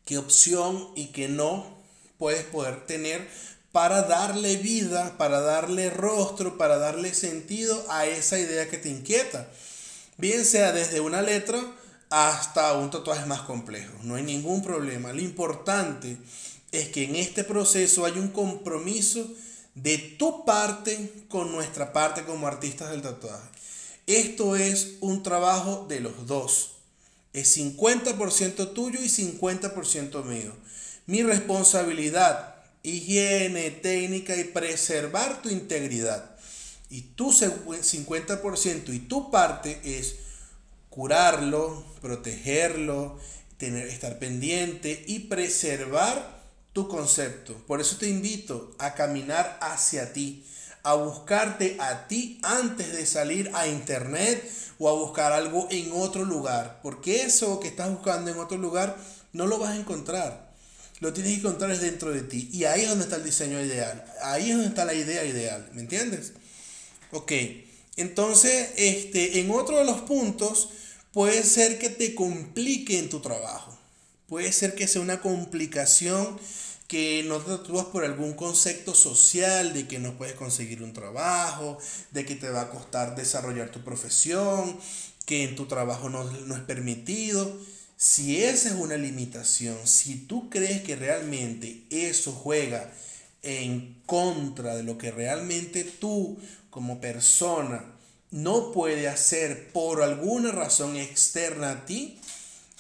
qué 0.06 0.18
opción 0.18 0.90
y 0.96 1.08
qué 1.08 1.28
no 1.28 1.82
puedes 2.18 2.44
poder 2.44 2.86
tener 2.86 3.28
para 3.72 4.04
darle 4.04 4.58
vida, 4.58 5.18
para 5.18 5.42
darle 5.42 5.90
rostro, 5.90 6.58
para 6.58 6.78
darle 6.78 7.14
sentido 7.14 7.84
a 7.90 8.06
esa 8.06 8.38
idea 8.38 8.70
que 8.70 8.78
te 8.78 8.90
inquieta. 8.90 9.50
Bien 10.18 10.46
sea 10.46 10.72
desde 10.72 11.00
una 11.00 11.22
letra 11.22 11.60
hasta 12.12 12.74
un 12.74 12.92
tatuaje 12.92 13.26
más 13.26 13.42
complejo. 13.42 13.92
No 14.04 14.16
hay 14.16 14.24
ningún 14.24 14.62
problema. 14.62 15.12
Lo 15.12 15.22
importante 15.22 16.18
es 16.72 16.90
que 16.90 17.06
en 17.06 17.16
este 17.16 17.44
proceso 17.44 18.06
hay 18.06 18.14
un 18.14 18.28
compromiso 18.28 19.28
de 19.74 19.98
tu 19.98 20.46
parte 20.46 21.26
con 21.28 21.52
nuestra 21.52 21.92
parte 21.92 22.24
como 22.24 22.46
artistas 22.46 22.92
del 22.92 23.02
tatuaje. 23.02 23.50
Esto 24.08 24.56
es 24.56 24.96
un 25.00 25.24
trabajo 25.24 25.86
de 25.88 26.02
los 26.02 26.28
dos. 26.28 26.72
Es 27.32 27.58
50% 27.58 28.74
tuyo 28.74 29.00
y 29.02 29.08
50% 29.08 30.24
mío. 30.26 30.54
Mi 31.06 31.24
responsabilidad, 31.24 32.56
higiene, 32.84 33.72
técnica 33.72 34.36
y 34.36 34.44
preservar 34.44 35.42
tu 35.42 35.50
integridad. 35.50 36.36
Y 36.90 37.02
tu 37.02 37.32
50% 37.32 38.94
y 38.94 39.00
tu 39.00 39.32
parte 39.32 39.80
es 39.84 40.16
curarlo, 40.90 41.84
protegerlo, 42.02 43.18
tener, 43.58 43.88
estar 43.88 44.20
pendiente 44.20 45.04
y 45.08 45.20
preservar 45.20 46.44
tu 46.74 46.88
concepto. 46.88 47.56
Por 47.66 47.82
eso 47.82 47.98
te 47.98 48.10
invito 48.10 48.76
a 48.78 48.94
caminar 48.94 49.58
hacia 49.62 50.14
ti, 50.14 50.46
a 50.84 50.96
buscarte 50.96 51.78
a 51.80 52.08
ti 52.08 52.40
antes 52.44 52.94
de 52.94 53.06
salir 53.06 53.50
a 53.54 53.68
internet 53.68 54.44
o 54.78 54.90
a 54.90 54.94
buscar 54.94 55.32
algo 55.32 55.68
en 55.72 55.92
otro 55.94 56.26
lugar. 56.26 56.80
Porque 56.84 57.24
eso 57.24 57.60
que 57.60 57.70
estás 57.70 57.90
buscando 57.90 58.30
en 58.30 58.38
otro 58.38 58.58
lugar 58.58 58.98
no 59.32 59.48
lo 59.48 59.58
vas 59.58 59.72
a 59.72 59.78
encontrar. 59.78 60.52
Lo 61.00 61.14
tienes 61.14 61.34
que 61.34 61.40
encontrar 61.40 61.78
dentro 61.78 62.12
de 62.12 62.22
ti. 62.22 62.50
Y 62.52 62.66
ahí 62.66 62.82
es 62.82 62.90
donde 62.90 63.06
está 63.06 63.16
el 63.16 63.24
diseño 63.24 63.62
ideal. 63.62 64.06
Ahí 64.22 64.50
es 64.50 64.56
donde 64.56 64.70
está 64.70 64.86
la 64.86 64.94
idea 64.94 65.24
ideal. 65.26 65.70
¿Me 65.74 65.82
entiendes? 65.82 66.34
Ok. 67.12 67.32
Entonces, 67.96 68.72
este, 68.76 69.40
en 69.40 69.52
otro 69.52 69.78
de 69.78 69.86
los 69.86 70.02
puntos, 70.02 70.70
puede 71.12 71.44
ser 71.44 71.80
que 71.80 71.90
te 71.90 72.16
complique 72.16 73.00
en 73.00 73.10
tu 73.10 73.22
trabajo. 73.22 73.78
Puede 74.28 74.52
ser 74.52 74.76
que 74.76 74.88
sea 74.88 75.02
una 75.02 75.22
complicación 75.22 76.40
que 76.94 77.24
no 77.24 77.40
te 77.40 77.50
tatúas 77.50 77.88
por 77.88 78.06
algún 78.06 78.34
concepto 78.34 78.94
social 78.94 79.74
de 79.74 79.88
que 79.88 79.98
no 79.98 80.16
puedes 80.16 80.36
conseguir 80.36 80.84
un 80.84 80.94
trabajo, 80.94 81.80
de 82.12 82.24
que 82.24 82.36
te 82.36 82.52
va 82.52 82.62
a 82.62 82.70
costar 82.70 83.16
desarrollar 83.16 83.72
tu 83.72 83.84
profesión, 83.84 84.78
que 85.26 85.44
en 85.44 85.56
tu 85.56 85.66
trabajo 85.66 86.12
no, 86.12 86.24
no 86.24 86.56
es 86.56 86.62
permitido. 86.62 87.52
Si 87.98 88.44
esa 88.44 88.70
es 88.70 88.76
una 88.76 88.96
limitación, 88.96 89.76
si 89.86 90.18
tú 90.18 90.52
crees 90.52 90.84
que 90.84 90.96
realmente 90.96 91.82
eso 91.90 92.32
juega 92.32 92.94
en 93.42 94.00
contra 94.06 94.76
de 94.76 94.84
lo 94.84 95.00
que 95.00 95.10
realmente 95.10 95.84
tú 95.84 96.38
como 96.70 97.02
persona 97.02 97.84
no 98.30 98.72
puede 98.72 99.08
hacer 99.08 99.72
por 99.72 100.04
alguna 100.04 100.52
razón 100.52 100.96
externa 100.98 101.72
a 101.72 101.86
ti, 101.88 102.20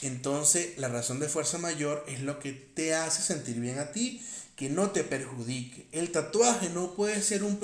entonces 0.01 0.77
la 0.77 0.89
razón 0.89 1.19
de 1.19 1.29
fuerza 1.29 1.57
mayor 1.57 2.03
es 2.07 2.21
lo 2.21 2.39
que 2.39 2.51
te 2.51 2.93
hace 2.93 3.21
sentir 3.21 3.59
bien 3.59 3.79
a 3.79 3.91
ti, 3.91 4.21
que 4.55 4.69
no 4.69 4.91
te 4.91 5.03
perjudique. 5.03 5.87
El 5.91 6.11
tatuaje 6.11 6.69
no 6.69 6.93
puede 6.95 7.21
ser 7.21 7.43
un, 7.43 7.57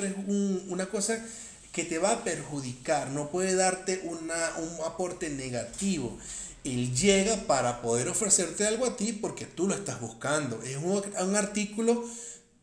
una 0.69 0.87
cosa 0.87 1.23
que 1.71 1.83
te 1.83 1.99
va 1.99 2.11
a 2.11 2.23
perjudicar, 2.23 3.09
no 3.09 3.29
puede 3.29 3.55
darte 3.55 4.01
una, 4.03 4.57
un 4.57 4.85
aporte 4.85 5.29
negativo. 5.29 6.17
Él 6.63 6.95
llega 6.95 7.47
para 7.47 7.81
poder 7.81 8.09
ofrecerte 8.09 8.67
algo 8.67 8.85
a 8.85 8.97
ti 8.97 9.13
porque 9.13 9.45
tú 9.45 9.67
lo 9.67 9.75
estás 9.75 10.01
buscando. 10.01 10.61
Es 10.63 10.77
un, 10.77 11.01
un 11.21 11.35
artículo 11.35 12.03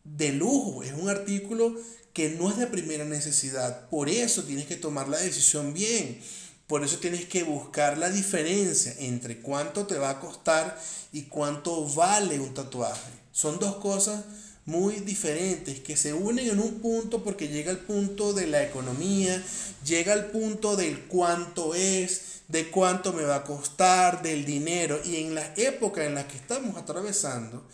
de 0.04 0.32
lujo, 0.32 0.82
es 0.82 0.92
un 0.92 1.08
artículo 1.08 1.74
que 2.12 2.30
no 2.30 2.50
es 2.50 2.56
de 2.56 2.66
primera 2.66 3.04
necesidad. 3.04 3.88
Por 3.88 4.08
eso 4.08 4.44
tienes 4.44 4.66
que 4.66 4.76
tomar 4.76 5.08
la 5.08 5.18
decisión 5.18 5.72
bien. 5.72 6.20
Por 6.66 6.82
eso 6.82 6.98
tienes 6.98 7.26
que 7.26 7.44
buscar 7.44 7.96
la 7.96 8.10
diferencia 8.10 8.94
entre 8.98 9.38
cuánto 9.38 9.86
te 9.86 9.98
va 9.98 10.10
a 10.10 10.20
costar 10.20 10.76
y 11.12 11.22
cuánto 11.22 11.86
vale 11.94 12.40
un 12.40 12.54
tatuaje. 12.54 13.10
Son 13.30 13.60
dos 13.60 13.76
cosas 13.76 14.24
muy 14.64 14.96
diferentes 14.96 15.78
que 15.78 15.96
se 15.96 16.12
unen 16.12 16.50
en 16.50 16.58
un 16.58 16.80
punto 16.80 17.22
porque 17.22 17.46
llega 17.46 17.70
el 17.70 17.78
punto 17.78 18.32
de 18.32 18.48
la 18.48 18.64
economía, 18.64 19.40
llega 19.84 20.12
el 20.12 20.26
punto 20.26 20.74
del 20.74 21.04
cuánto 21.04 21.76
es, 21.76 22.40
de 22.48 22.68
cuánto 22.68 23.12
me 23.12 23.22
va 23.22 23.36
a 23.36 23.44
costar, 23.44 24.22
del 24.22 24.44
dinero. 24.44 25.00
Y 25.04 25.16
en 25.16 25.36
la 25.36 25.54
época 25.56 26.04
en 26.04 26.16
la 26.16 26.26
que 26.26 26.36
estamos 26.36 26.76
atravesando 26.76 27.64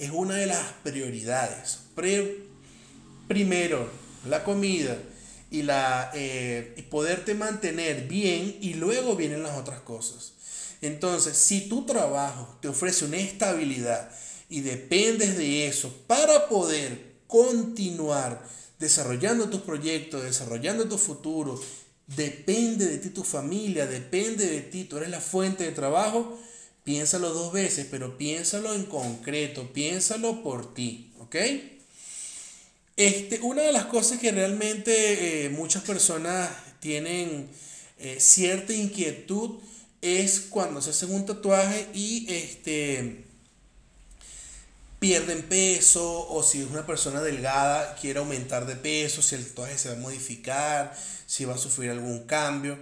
es 0.00 0.10
una 0.10 0.34
de 0.34 0.46
las 0.46 0.72
prioridades. 0.82 1.78
primero, 3.28 3.88
la 4.28 4.42
comida 4.42 4.98
y 5.50 5.62
la, 5.62 6.10
eh, 6.14 6.86
poderte 6.90 7.34
mantener 7.34 8.06
bien 8.06 8.56
y 8.60 8.74
luego 8.74 9.16
vienen 9.16 9.42
las 9.42 9.58
otras 9.58 9.80
cosas. 9.80 10.34
Entonces, 10.80 11.36
si 11.36 11.68
tu 11.68 11.84
trabajo 11.84 12.56
te 12.62 12.68
ofrece 12.68 13.04
una 13.04 13.18
estabilidad 13.18 14.10
y 14.48 14.60
dependes 14.60 15.36
de 15.36 15.66
eso 15.66 15.92
para 16.06 16.48
poder 16.48 17.10
continuar 17.26 18.42
desarrollando 18.78 19.50
tus 19.50 19.60
proyectos, 19.60 20.22
desarrollando 20.22 20.88
tu 20.88 20.96
futuro, 20.96 21.60
depende 22.06 22.86
de 22.86 22.98
ti 22.98 23.10
tu 23.10 23.24
familia, 23.24 23.86
depende 23.86 24.46
de 24.46 24.60
ti, 24.62 24.84
tú 24.84 24.96
eres 24.96 25.10
la 25.10 25.20
fuente 25.20 25.64
de 25.64 25.72
trabajo, 25.72 26.38
piénsalo 26.82 27.30
dos 27.30 27.52
veces, 27.52 27.86
pero 27.90 28.16
piénsalo 28.16 28.74
en 28.74 28.84
concreto, 28.84 29.72
piénsalo 29.72 30.42
por 30.42 30.74
ti, 30.74 31.12
¿ok? 31.18 31.36
Este, 33.00 33.40
una 33.40 33.62
de 33.62 33.72
las 33.72 33.86
cosas 33.86 34.18
que 34.18 34.30
realmente 34.30 35.46
eh, 35.46 35.48
muchas 35.48 35.82
personas 35.84 36.50
tienen 36.80 37.48
eh, 37.98 38.20
cierta 38.20 38.74
inquietud 38.74 39.52
es 40.02 40.40
cuando 40.50 40.82
se 40.82 40.90
hacen 40.90 41.14
un 41.14 41.24
tatuaje 41.24 41.88
y 41.94 42.26
este, 42.28 43.24
pierden 44.98 45.40
peso 45.44 46.28
o 46.28 46.42
si 46.42 46.60
es 46.60 46.66
una 46.66 46.84
persona 46.84 47.22
delgada 47.22 47.94
quiere 47.94 48.18
aumentar 48.18 48.66
de 48.66 48.76
peso, 48.76 49.22
si 49.22 49.34
el 49.34 49.46
tatuaje 49.46 49.78
se 49.78 49.88
va 49.88 49.94
a 49.94 49.98
modificar, 49.98 50.94
si 51.24 51.46
va 51.46 51.54
a 51.54 51.58
sufrir 51.58 51.92
algún 51.92 52.26
cambio. 52.26 52.78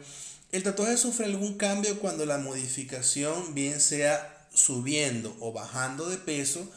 El 0.51 0.65
tatuaje 0.65 0.97
sufre 0.97 1.27
algún 1.27 1.57
cambio 1.57 1.97
cuando 2.01 2.27
la 2.27 2.39
modificación, 2.39 3.55
bien 3.55 3.81
sea 3.81 4.49
subiendo 4.53 5.37
o 5.39 5.53
bajando 5.53 6.09
de 6.09 6.17
peso, 6.17 6.69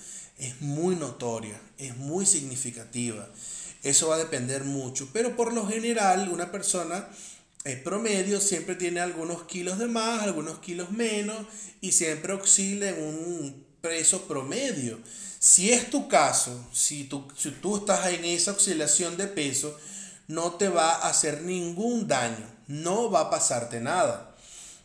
es 0.41 0.59
muy 0.59 0.95
notoria, 0.95 1.61
es 1.77 1.95
muy 1.95 2.25
significativa. 2.25 3.29
Eso 3.83 4.09
va 4.09 4.15
a 4.15 4.19
depender 4.19 4.63
mucho, 4.63 5.07
pero 5.13 5.35
por 5.35 5.53
lo 5.53 5.67
general 5.67 6.29
una 6.29 6.51
persona 6.51 7.07
eh, 7.63 7.77
promedio 7.77 8.41
siempre 8.41 8.75
tiene 8.75 8.99
algunos 8.99 9.43
kilos 9.43 9.77
de 9.77 9.87
más, 9.87 10.23
algunos 10.23 10.59
kilos 10.59 10.91
menos 10.91 11.45
y 11.79 11.91
siempre 11.91 12.33
oscila 12.33 12.89
en 12.89 13.03
un 13.03 13.65
peso 13.81 14.23
promedio. 14.27 14.99
Si 15.39 15.71
es 15.71 15.89
tu 15.91 16.07
caso, 16.07 16.67
si 16.73 17.03
tú, 17.03 17.27
si 17.37 17.51
tú 17.51 17.77
estás 17.77 18.07
en 18.07 18.25
esa 18.25 18.51
oscilación 18.51 19.17
de 19.17 19.27
peso, 19.27 19.77
no 20.27 20.53
te 20.53 20.69
va 20.69 20.95
a 20.95 21.09
hacer 21.09 21.43
ningún 21.43 22.07
daño, 22.07 22.47
no 22.67 23.11
va 23.11 23.21
a 23.21 23.29
pasarte 23.29 23.79
nada. 23.79 24.35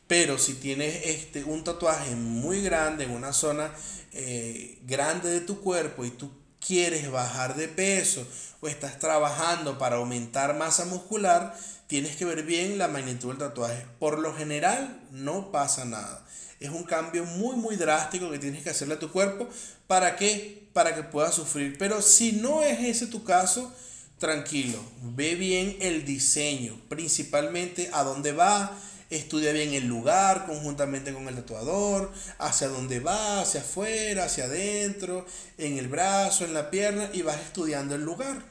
Pero 0.06 0.38
si 0.38 0.54
tienes 0.54 1.04
este, 1.04 1.44
un 1.44 1.64
tatuaje 1.64 2.14
muy 2.14 2.62
grande 2.62 3.04
en 3.04 3.10
una 3.10 3.32
zona 3.32 3.72
eh, 4.18 4.78
grande 4.86 5.30
de 5.30 5.40
tu 5.40 5.60
cuerpo 5.60 6.04
y 6.04 6.10
tú 6.10 6.30
quieres 6.58 7.10
bajar 7.10 7.54
de 7.54 7.68
peso 7.68 8.26
o 8.60 8.68
estás 8.68 8.98
trabajando 8.98 9.78
para 9.78 9.96
aumentar 9.96 10.56
masa 10.56 10.84
muscular, 10.86 11.54
tienes 11.86 12.16
que 12.16 12.24
ver 12.24 12.42
bien 12.42 12.78
la 12.78 12.88
magnitud 12.88 13.28
del 13.28 13.38
tatuaje. 13.38 13.86
Por 13.98 14.18
lo 14.18 14.34
general 14.34 15.00
no 15.10 15.52
pasa 15.52 15.84
nada. 15.84 16.24
Es 16.58 16.70
un 16.70 16.84
cambio 16.84 17.24
muy 17.24 17.56
muy 17.56 17.76
drástico 17.76 18.30
que 18.30 18.38
tienes 18.38 18.62
que 18.62 18.70
hacerle 18.70 18.94
a 18.94 18.98
tu 18.98 19.12
cuerpo 19.12 19.48
para 19.86 20.16
que 20.16 20.68
para 20.72 20.94
que 20.94 21.02
puedas 21.02 21.34
sufrir. 21.34 21.76
Pero 21.78 22.02
si 22.02 22.32
no 22.32 22.62
es 22.62 22.80
ese 22.80 23.06
tu 23.06 23.22
caso, 23.22 23.72
tranquilo, 24.18 24.78
ve 25.02 25.34
bien 25.34 25.76
el 25.80 26.04
diseño, 26.04 26.80
principalmente 26.88 27.90
a 27.92 28.02
dónde 28.02 28.32
va, 28.32 28.76
estudia 29.10 29.52
bien 29.52 29.74
el 29.74 29.86
lugar 29.86 30.46
conjuntamente 30.46 31.12
con 31.12 31.28
el 31.28 31.34
tatuador, 31.34 32.12
hacia 32.38 32.68
dónde 32.68 33.00
va, 33.00 33.40
hacia 33.40 33.60
afuera, 33.60 34.24
hacia 34.24 34.44
adentro, 34.44 35.26
en 35.58 35.78
el 35.78 35.88
brazo, 35.88 36.44
en 36.44 36.54
la 36.54 36.70
pierna 36.70 37.10
y 37.12 37.22
vas 37.22 37.40
estudiando 37.40 37.94
el 37.94 38.02
lugar. 38.02 38.42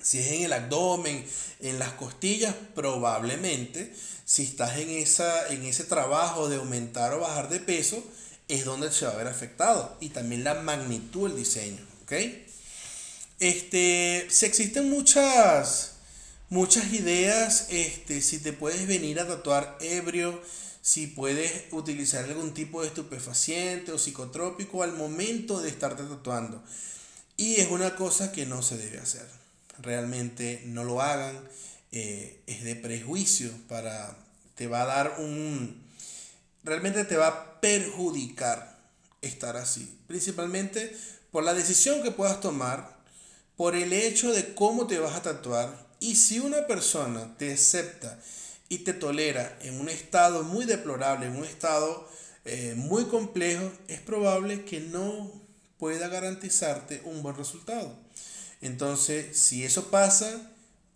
Si 0.00 0.18
es 0.18 0.26
en 0.32 0.42
el 0.42 0.52
abdomen, 0.52 1.24
en 1.60 1.78
las 1.78 1.92
costillas, 1.92 2.54
probablemente, 2.74 3.94
si 4.26 4.42
estás 4.42 4.76
en, 4.78 4.90
esa, 4.90 5.48
en 5.48 5.64
ese 5.64 5.84
trabajo 5.84 6.48
de 6.48 6.56
aumentar 6.56 7.14
o 7.14 7.20
bajar 7.20 7.48
de 7.48 7.60
peso, 7.60 8.04
es 8.48 8.64
donde 8.64 8.92
se 8.92 9.06
va 9.06 9.12
a 9.12 9.16
ver 9.16 9.28
afectado. 9.28 9.96
Y 10.00 10.10
también 10.10 10.44
la 10.44 10.54
magnitud 10.54 11.28
del 11.28 11.38
diseño. 11.38 11.80
Este, 13.40 14.26
si 14.30 14.46
existen 14.46 14.90
muchas 14.90 15.93
muchas 16.48 16.92
ideas, 16.92 17.66
este, 17.70 18.22
si 18.22 18.38
te 18.38 18.52
puedes 18.52 18.86
venir 18.86 19.20
a 19.20 19.26
tatuar 19.26 19.76
ebrio, 19.80 20.40
si 20.82 21.06
puedes 21.06 21.64
utilizar 21.72 22.24
algún 22.24 22.52
tipo 22.52 22.82
de 22.82 22.88
estupefaciente 22.88 23.92
o 23.92 23.98
psicotrópico 23.98 24.82
al 24.82 24.92
momento 24.92 25.60
de 25.60 25.70
estarte 25.70 26.02
tatuando. 26.02 26.62
Y 27.36 27.56
es 27.56 27.70
una 27.70 27.96
cosa 27.96 28.32
que 28.32 28.46
no 28.46 28.62
se 28.62 28.76
debe 28.76 28.98
hacer. 28.98 29.26
Realmente 29.80 30.62
no 30.66 30.84
lo 30.84 31.00
hagan. 31.00 31.36
Eh, 31.90 32.40
es 32.46 32.64
de 32.64 32.76
prejuicio 32.76 33.50
para... 33.68 34.16
Te 34.56 34.68
va 34.68 34.82
a 34.82 34.86
dar 34.86 35.16
un... 35.18 35.82
Realmente 36.62 37.04
te 37.04 37.16
va 37.16 37.28
a 37.28 37.60
perjudicar 37.60 38.78
estar 39.22 39.56
así. 39.56 39.98
Principalmente 40.06 40.94
por 41.32 41.44
la 41.44 41.54
decisión 41.54 42.02
que 42.02 42.12
puedas 42.12 42.40
tomar, 42.40 42.96
por 43.56 43.74
el 43.74 43.92
hecho 43.92 44.32
de 44.32 44.54
cómo 44.54 44.86
te 44.86 44.98
vas 44.98 45.16
a 45.16 45.22
tatuar 45.22 45.83
y 46.04 46.16
si 46.16 46.38
una 46.38 46.66
persona 46.66 47.34
te 47.38 47.54
acepta 47.54 48.20
y 48.68 48.78
te 48.78 48.92
tolera 48.92 49.58
en 49.62 49.80
un 49.80 49.88
estado 49.88 50.42
muy 50.42 50.66
deplorable, 50.66 51.26
en 51.26 51.36
un 51.36 51.44
estado 51.44 52.06
eh, 52.44 52.74
muy 52.76 53.06
complejo, 53.06 53.72
es 53.88 54.00
probable 54.00 54.66
que 54.66 54.80
no 54.80 55.32
pueda 55.78 56.08
garantizarte 56.08 57.00
un 57.06 57.22
buen 57.22 57.36
resultado. 57.36 57.90
Entonces, 58.60 59.34
si 59.38 59.64
eso 59.64 59.90
pasa, 59.90 60.52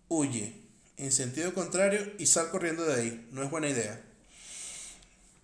huye 0.09 0.53
en 0.97 1.11
sentido 1.11 1.55
contrario 1.55 2.13
y 2.19 2.27
sal 2.27 2.51
corriendo 2.51 2.85
de 2.85 3.01
ahí. 3.01 3.27
No 3.31 3.41
es 3.41 3.49
buena 3.49 3.67
idea. 3.67 3.99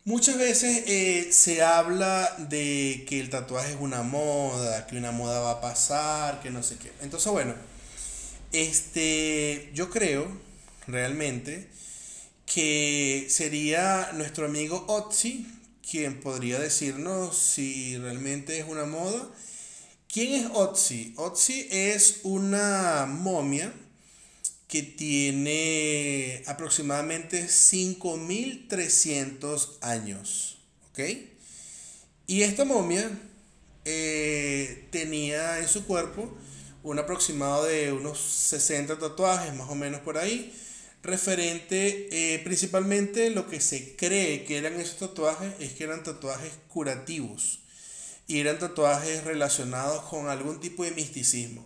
Muchas 0.03 0.37
veces 0.37 0.83
eh, 0.85 1.29
se 1.31 1.63
habla 1.63 2.35
de 2.37 3.03
que 3.09 3.19
el 3.19 3.31
tatuaje 3.31 3.73
es 3.73 3.79
una 3.79 4.03
moda, 4.03 4.85
que 4.85 4.95
una 4.95 5.11
moda 5.11 5.39
va 5.39 5.51
a 5.53 5.61
pasar, 5.61 6.39
que 6.43 6.51
no 6.51 6.61
sé 6.61 6.77
qué. 6.77 6.91
Entonces, 7.01 7.31
bueno, 7.31 7.55
este, 8.55 9.69
yo 9.73 9.89
creo 9.89 10.27
realmente 10.87 11.67
que 12.45 13.27
sería 13.29 14.11
nuestro 14.13 14.45
amigo 14.45 14.85
Otzi 14.87 15.45
quien 15.89 16.19
podría 16.19 16.59
decirnos 16.59 17.37
si 17.37 17.97
realmente 17.97 18.59
es 18.59 18.67
una 18.67 18.85
moda. 18.85 19.27
¿Quién 20.11 20.33
es 20.33 20.47
Otzi? 20.53 21.13
Otzi 21.17 21.67
es 21.69 22.19
una 22.23 23.05
momia 23.07 23.73
que 24.67 24.83
tiene 24.83 26.43
aproximadamente 26.47 27.47
5300 27.47 29.77
años. 29.81 30.57
¿Ok? 30.89 30.99
Y 32.27 32.41
esta 32.41 32.65
momia 32.65 33.11
eh, 33.83 34.87
tenía 34.91 35.59
en 35.59 35.67
su 35.67 35.85
cuerpo 35.85 36.35
un 36.85 36.99
aproximado 36.99 37.65
de 37.65 37.91
unos 37.91 38.19
60 38.19 38.99
tatuajes, 38.99 39.55
más 39.55 39.67
o 39.69 39.75
menos 39.75 40.01
por 40.01 40.19
ahí, 40.19 40.53
referente 41.01 42.07
eh, 42.11 42.39
principalmente 42.43 43.31
lo 43.31 43.47
que 43.47 43.59
se 43.59 43.95
cree 43.95 44.43
que 44.45 44.57
eran 44.57 44.79
esos 44.79 44.97
tatuajes 44.97 45.51
es 45.59 45.73
que 45.73 45.83
eran 45.83 46.03
tatuajes 46.03 46.51
curativos 46.67 47.59
y 48.27 48.39
eran 48.39 48.59
tatuajes 48.59 49.23
relacionados 49.23 50.03
con 50.03 50.29
algún 50.29 50.59
tipo 50.59 50.83
de 50.83 50.91
misticismo. 50.91 51.65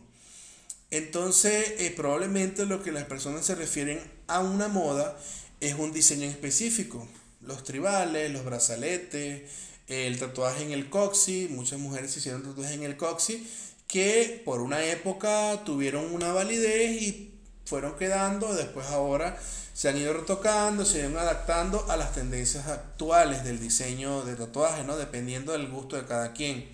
Entonces, 0.89 1.73
eh, 1.79 1.93
probablemente 1.95 2.65
lo 2.65 2.81
que 2.81 2.93
las 2.93 3.03
personas 3.03 3.45
se 3.45 3.55
refieren 3.55 4.01
a 4.27 4.39
una 4.39 4.69
moda 4.69 5.19
es 5.59 5.75
un 5.75 5.91
diseño 5.91 6.29
específico. 6.29 7.05
Los 7.41 7.65
tribales, 7.65 8.31
los 8.31 8.45
brazaletes, 8.45 9.41
el 9.87 10.17
tatuaje 10.17 10.63
en 10.63 10.71
el 10.71 10.89
coxi, 10.89 11.49
muchas 11.51 11.79
mujeres 11.79 12.15
hicieron 12.15 12.43
tatuajes 12.43 12.75
en 12.75 12.83
el 12.83 12.95
coxi 12.95 13.45
que 13.89 14.41
por 14.45 14.61
una 14.61 14.83
época 14.85 15.63
tuvieron 15.65 16.13
una 16.13 16.31
validez 16.31 17.01
y 17.01 17.33
fueron 17.65 17.97
quedando, 17.97 18.53
después 18.53 18.85
ahora 18.87 19.37
se 19.73 19.89
han 19.89 19.97
ido 19.97 20.13
retocando, 20.13 20.85
se 20.85 21.03
han 21.03 21.11
ido 21.11 21.19
adaptando 21.19 21.89
a 21.89 21.97
las 21.97 22.13
tendencias 22.13 22.67
actuales 22.67 23.43
del 23.43 23.59
diseño 23.59 24.23
de 24.25 24.35
tatuaje, 24.35 24.83
¿no? 24.83 24.95
Dependiendo 24.95 25.53
del 25.53 25.69
gusto 25.69 25.95
de 25.95 26.05
cada 26.05 26.33
quien. 26.33 26.69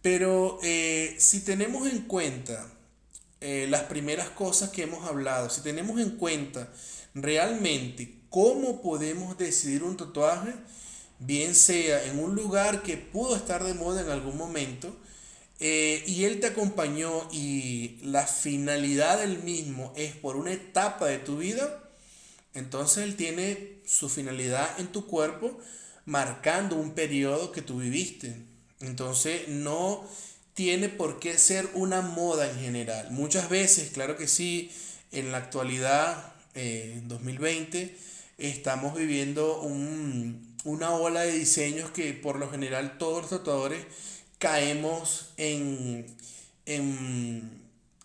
Pero 0.00 0.60
eh, 0.62 1.16
si 1.18 1.40
tenemos 1.40 1.88
en 1.88 2.02
cuenta 2.02 2.68
eh, 3.40 3.66
las 3.68 3.82
primeras 3.82 4.30
cosas 4.30 4.70
que 4.70 4.84
hemos 4.84 5.04
hablado, 5.08 5.50
si 5.50 5.60
tenemos 5.60 6.00
en 6.00 6.10
cuenta 6.10 6.68
realmente 7.14 8.14
cómo 8.30 8.80
podemos 8.80 9.36
decidir 9.38 9.82
un 9.82 9.96
tatuaje, 9.96 10.54
bien 11.18 11.56
sea 11.56 12.04
en 12.04 12.20
un 12.20 12.36
lugar 12.36 12.82
que 12.82 12.96
pudo 12.96 13.34
estar 13.34 13.64
de 13.64 13.74
moda 13.74 14.02
en 14.02 14.10
algún 14.10 14.36
momento, 14.36 14.96
eh, 15.64 16.02
y 16.08 16.24
él 16.24 16.40
te 16.40 16.48
acompañó 16.48 17.28
y 17.30 18.00
la 18.02 18.26
finalidad 18.26 19.20
del 19.20 19.44
mismo 19.44 19.92
es 19.94 20.12
por 20.12 20.34
una 20.34 20.52
etapa 20.52 21.06
de 21.06 21.18
tu 21.18 21.36
vida, 21.36 21.88
entonces 22.52 23.04
él 23.04 23.14
tiene 23.14 23.78
su 23.86 24.08
finalidad 24.08 24.68
en 24.80 24.88
tu 24.88 25.06
cuerpo 25.06 25.56
marcando 26.04 26.74
un 26.74 26.94
periodo 26.94 27.52
que 27.52 27.62
tú 27.62 27.78
viviste. 27.78 28.34
Entonces 28.80 29.46
no 29.46 30.04
tiene 30.54 30.88
por 30.88 31.20
qué 31.20 31.38
ser 31.38 31.68
una 31.74 32.00
moda 32.00 32.50
en 32.50 32.58
general. 32.58 33.12
Muchas 33.12 33.48
veces, 33.48 33.90
claro 33.90 34.16
que 34.16 34.26
sí, 34.26 34.68
en 35.12 35.30
la 35.30 35.38
actualidad, 35.38 36.34
eh, 36.56 37.02
2020, 37.04 37.96
estamos 38.36 38.96
viviendo 38.96 39.60
una 40.64 40.90
ola 40.90 41.20
de 41.20 41.30
diseños 41.30 41.92
que 41.92 42.14
por 42.14 42.40
lo 42.40 42.50
general 42.50 42.98
todos 42.98 43.22
los 43.22 43.30
tatuadores 43.30 43.86
caemos 44.42 45.28
en, 45.36 46.04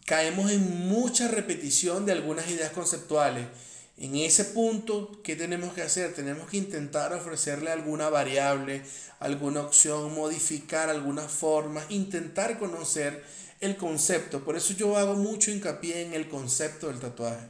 caemos 0.05 0.51
en 0.51 0.87
mucha 0.87 1.27
repetición 1.27 2.05
de 2.05 2.11
algunas 2.11 2.47
ideas 2.51 2.71
conceptuales. 2.73 3.47
En 3.97 4.15
ese 4.15 4.45
punto, 4.45 5.19
¿qué 5.23 5.35
tenemos 5.35 5.73
que 5.73 5.81
hacer? 5.81 6.13
Tenemos 6.13 6.47
que 6.47 6.57
intentar 6.57 7.11
ofrecerle 7.13 7.71
alguna 7.71 8.09
variable, 8.09 8.83
alguna 9.19 9.61
opción, 9.61 10.13
modificar 10.13 10.91
alguna 10.91 11.23
forma, 11.23 11.83
intentar 11.89 12.59
conocer 12.59 13.23
el 13.59 13.75
concepto. 13.75 14.45
Por 14.45 14.55
eso 14.55 14.75
yo 14.75 14.95
hago 14.95 15.15
mucho 15.15 15.49
hincapié 15.49 16.03
en 16.03 16.13
el 16.13 16.29
concepto 16.29 16.89
del 16.89 16.99
tatuaje, 16.99 17.47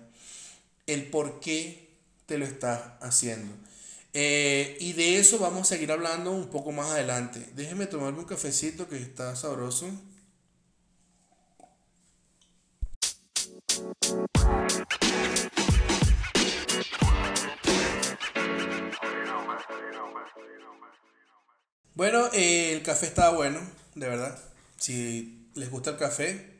el 0.86 1.10
por 1.10 1.42
qué 1.42 1.90
te 2.26 2.38
lo 2.38 2.46
estás 2.46 2.80
haciendo. 3.02 3.54
Eh, 4.20 4.76
y 4.80 4.94
de 4.94 5.20
eso 5.20 5.38
vamos 5.38 5.62
a 5.62 5.76
seguir 5.76 5.92
hablando 5.92 6.32
un 6.32 6.48
poco 6.48 6.72
más 6.72 6.90
adelante. 6.90 7.40
Déjeme 7.54 7.86
tomarme 7.86 8.18
un 8.18 8.26
cafecito 8.26 8.90
que 8.90 8.98
está 8.98 9.36
sabroso. 9.36 9.92
Bueno, 21.94 22.26
eh, 22.34 22.74
el 22.74 22.82
café 22.82 23.06
está 23.06 23.30
bueno, 23.30 23.60
de 23.94 24.08
verdad. 24.08 24.44
Si 24.78 25.48
les 25.54 25.70
gusta 25.70 25.92
el 25.92 25.98
café, 25.98 26.56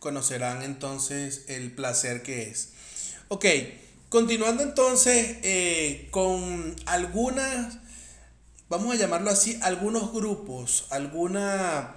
conocerán 0.00 0.62
entonces 0.62 1.44
el 1.46 1.70
placer 1.70 2.24
que 2.24 2.50
es. 2.50 2.72
Ok, 3.28 3.44
Continuando 4.10 4.64
entonces 4.64 5.36
eh, 5.44 6.08
con 6.10 6.74
algunas, 6.86 7.78
vamos 8.68 8.92
a 8.92 8.98
llamarlo 8.98 9.30
así, 9.30 9.56
algunos 9.62 10.12
grupos, 10.12 10.86
alguna, 10.90 11.94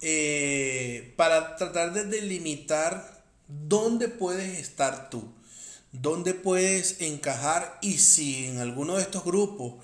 eh, 0.00 1.12
para 1.18 1.56
tratar 1.56 1.92
de 1.92 2.04
delimitar 2.04 3.22
dónde 3.48 4.08
puedes 4.08 4.58
estar 4.60 5.10
tú, 5.10 5.30
dónde 5.92 6.32
puedes 6.32 7.02
encajar 7.02 7.78
y 7.82 7.98
si 7.98 8.46
en 8.46 8.60
alguno 8.60 8.96
de 8.96 9.02
estos 9.02 9.22
grupos 9.22 9.74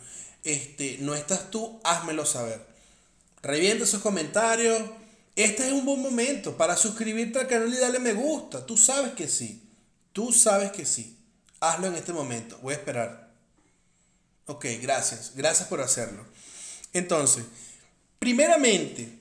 este, 0.44 0.96
no 1.00 1.14
estás 1.14 1.50
tú, 1.50 1.80
házmelo 1.84 2.24
saber. 2.24 2.64
Revienta 3.42 3.84
esos 3.84 4.00
comentarios. 4.00 4.82
Este 5.36 5.66
es 5.66 5.72
un 5.74 5.84
buen 5.84 6.00
momento 6.00 6.56
para 6.56 6.78
suscribirte 6.78 7.40
al 7.40 7.46
canal 7.46 7.74
y 7.74 7.76
darle 7.76 7.98
me 7.98 8.14
gusta. 8.14 8.64
Tú 8.64 8.78
sabes 8.78 9.12
que 9.12 9.28
sí. 9.28 9.62
Tú 10.14 10.32
sabes 10.32 10.72
que 10.72 10.86
sí. 10.86 11.17
Hazlo 11.60 11.88
en 11.88 11.94
este 11.94 12.12
momento. 12.12 12.58
Voy 12.62 12.74
a 12.74 12.76
esperar. 12.76 13.32
Ok, 14.46 14.66
gracias. 14.80 15.32
Gracias 15.34 15.68
por 15.68 15.80
hacerlo. 15.80 16.24
Entonces, 16.92 17.44
primeramente, 18.18 19.18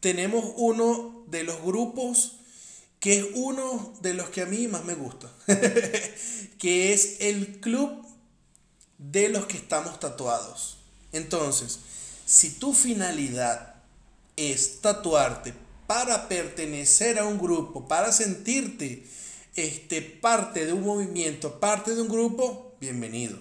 tenemos 0.00 0.52
uno 0.56 1.24
de 1.28 1.44
los 1.44 1.62
grupos 1.62 2.34
que 3.00 3.18
es 3.18 3.26
uno 3.34 3.94
de 4.00 4.14
los 4.14 4.28
que 4.30 4.42
a 4.42 4.46
mí 4.46 4.66
más 4.66 4.84
me 4.84 4.94
gusta, 4.94 5.30
que 6.58 6.92
es 6.92 7.20
el 7.20 7.60
club 7.60 8.04
de 8.98 9.28
los 9.28 9.46
que 9.46 9.56
estamos 9.56 10.00
tatuados. 10.00 10.78
Entonces, 11.12 11.78
si 12.26 12.50
tu 12.50 12.74
finalidad 12.74 13.76
es 14.36 14.80
tatuarte 14.80 15.54
para 15.86 16.28
pertenecer 16.28 17.18
a 17.18 17.24
un 17.24 17.38
grupo, 17.38 17.86
para 17.86 18.12
sentirte 18.12 19.06
este, 19.58 20.02
parte 20.02 20.66
de 20.66 20.72
un 20.72 20.84
movimiento, 20.84 21.58
parte 21.58 21.94
de 21.94 22.00
un 22.00 22.08
grupo, 22.08 22.76
bienvenido. 22.80 23.36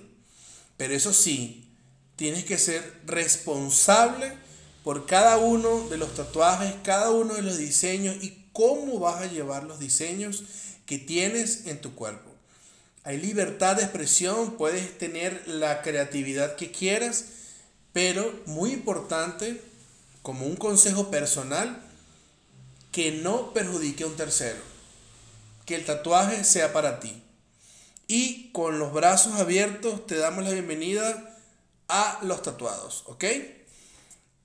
Pero 0.75 0.95
eso 0.95 1.13
sí, 1.13 1.69
tienes 2.15 2.43
que 2.43 2.58
ser 2.58 3.01
responsable 3.06 4.34
por 4.84 5.06
cada 5.06 5.38
uno 5.38 5.88
de 5.89 5.97
los 5.97 6.15
tatuajes, 6.15 6.73
cada 6.84 7.12
uno 7.12 7.36
de 7.36 7.43
los 7.43 7.60
diseños 7.60 8.15
y 8.21 8.47
cómo 8.51 8.97
vas 8.97 9.21
a 9.21 9.32
llevar 9.32 9.63
los 9.63 9.77
diseños 9.80 10.43
que 10.88 10.97
tienes 10.97 11.67
en 11.67 11.82
tu 11.82 11.93
cuerpo. 11.93 12.32
Hay 13.03 13.17
libertad 13.19 13.75
de 13.75 13.84
expresión, 13.84 14.58
puedes 14.58 14.97
tener 14.97 15.47
la 15.47 15.84
creatividad 15.84 16.56
que 16.56 16.71
quieras, 16.71 17.25
pero 17.93 18.34
muy 18.47 18.71
importante, 18.71 19.62
como 20.23 20.47
un 20.47 20.56
consejo 20.56 21.12
personal, 21.12 21.80
que 22.91 23.12
no 23.12 23.53
perjudique 23.53 24.03
a 24.03 24.08
un 24.08 24.15
tercero 24.15 24.77
que 25.67 25.75
el 25.75 25.86
tatuaje 25.86 26.43
sea 26.45 26.73
para 26.73 26.99
ti. 26.99 27.21
Y 28.08 28.51
con 28.53 28.80
los 28.80 28.93
brazos 28.93 29.34
abiertos 29.34 30.08
te 30.08 30.15
damos 30.15 30.45
la 30.45 30.51
bienvenida 30.51 31.38
a 31.89 32.19
los 32.23 32.41
tatuados, 32.41 33.03
¿ok? 33.06 33.25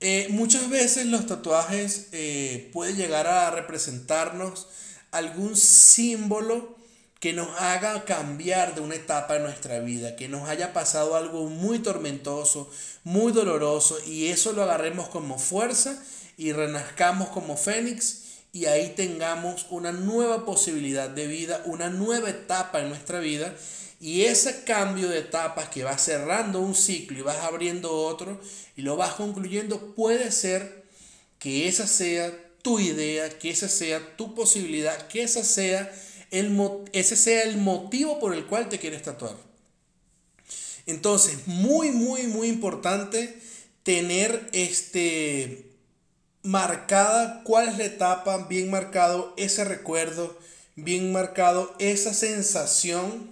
Eh, 0.01 0.27
muchas 0.31 0.69
veces 0.69 1.05
los 1.05 1.25
tatuajes 1.25 2.09
eh, 2.11 2.69
pueden 2.73 2.97
llegar 2.97 3.25
a 3.25 3.49
representarnos 3.51 4.67
algún 5.11 5.55
símbolo 5.55 6.75
que 7.21 7.31
nos 7.31 7.47
haga 7.57 8.03
cambiar 8.03 8.75
de 8.75 8.81
una 8.81 8.95
etapa 8.95 9.35
de 9.35 9.39
nuestra 9.39 9.79
vida, 9.79 10.17
que 10.17 10.27
nos 10.27 10.49
haya 10.49 10.73
pasado 10.73 11.15
algo 11.15 11.47
muy 11.47 11.79
tormentoso, 11.79 12.69
muy 13.05 13.31
doloroso, 13.31 13.97
y 14.05 14.27
eso 14.27 14.51
lo 14.51 14.63
agarremos 14.63 15.07
como 15.07 15.39
fuerza 15.39 16.03
y 16.35 16.51
renazcamos 16.51 17.29
como 17.29 17.55
fénix 17.55 18.22
y 18.53 18.67
ahí 18.67 18.93
tengamos 18.95 19.65
una 19.71 19.91
nueva 19.91 20.45
posibilidad 20.45 21.09
de 21.09 21.25
vida, 21.25 21.63
una 21.65 21.89
nueva 21.89 22.29
etapa 22.29 22.79
en 22.79 22.89
nuestra 22.89 23.19
vida 23.19 23.53
y 23.99 24.25
ese 24.25 24.63
cambio 24.63 25.09
de 25.09 25.19
etapas 25.19 25.69
que 25.69 25.83
va 25.83 25.97
cerrando 25.97 26.59
un 26.59 26.75
ciclo 26.75 27.17
y 27.17 27.21
vas 27.23 27.39
abriendo 27.39 27.91
otro 27.91 28.39
y 28.77 28.83
lo 28.83 28.95
vas 28.95 29.15
concluyendo, 29.15 29.95
puede 29.95 30.31
ser 30.31 30.83
que 31.39 31.67
esa 31.67 31.87
sea 31.87 32.31
tu 32.61 32.79
idea, 32.79 33.27
que 33.39 33.49
esa 33.49 33.67
sea 33.67 34.15
tu 34.17 34.35
posibilidad, 34.35 35.07
que 35.07 35.23
esa 35.23 35.43
sea 35.43 35.91
el, 36.29 36.55
ese 36.93 37.15
sea 37.15 37.43
el 37.43 37.57
motivo 37.57 38.19
por 38.19 38.35
el 38.35 38.45
cual 38.45 38.69
te 38.69 38.77
quieres 38.77 39.01
tatuar. 39.01 39.35
Entonces, 40.85 41.47
muy, 41.47 41.91
muy, 41.91 42.27
muy 42.27 42.49
importante 42.49 43.39
tener 43.83 44.49
este, 44.53 45.72
marcada 46.43 47.41
cuál 47.43 47.69
es 47.69 47.77
la 47.77 47.85
etapa, 47.85 48.37
bien 48.49 48.69
marcado 48.69 49.33
ese 49.37 49.63
recuerdo, 49.63 50.37
bien 50.75 51.11
marcado 51.11 51.73
esa 51.79 52.13
sensación 52.13 53.31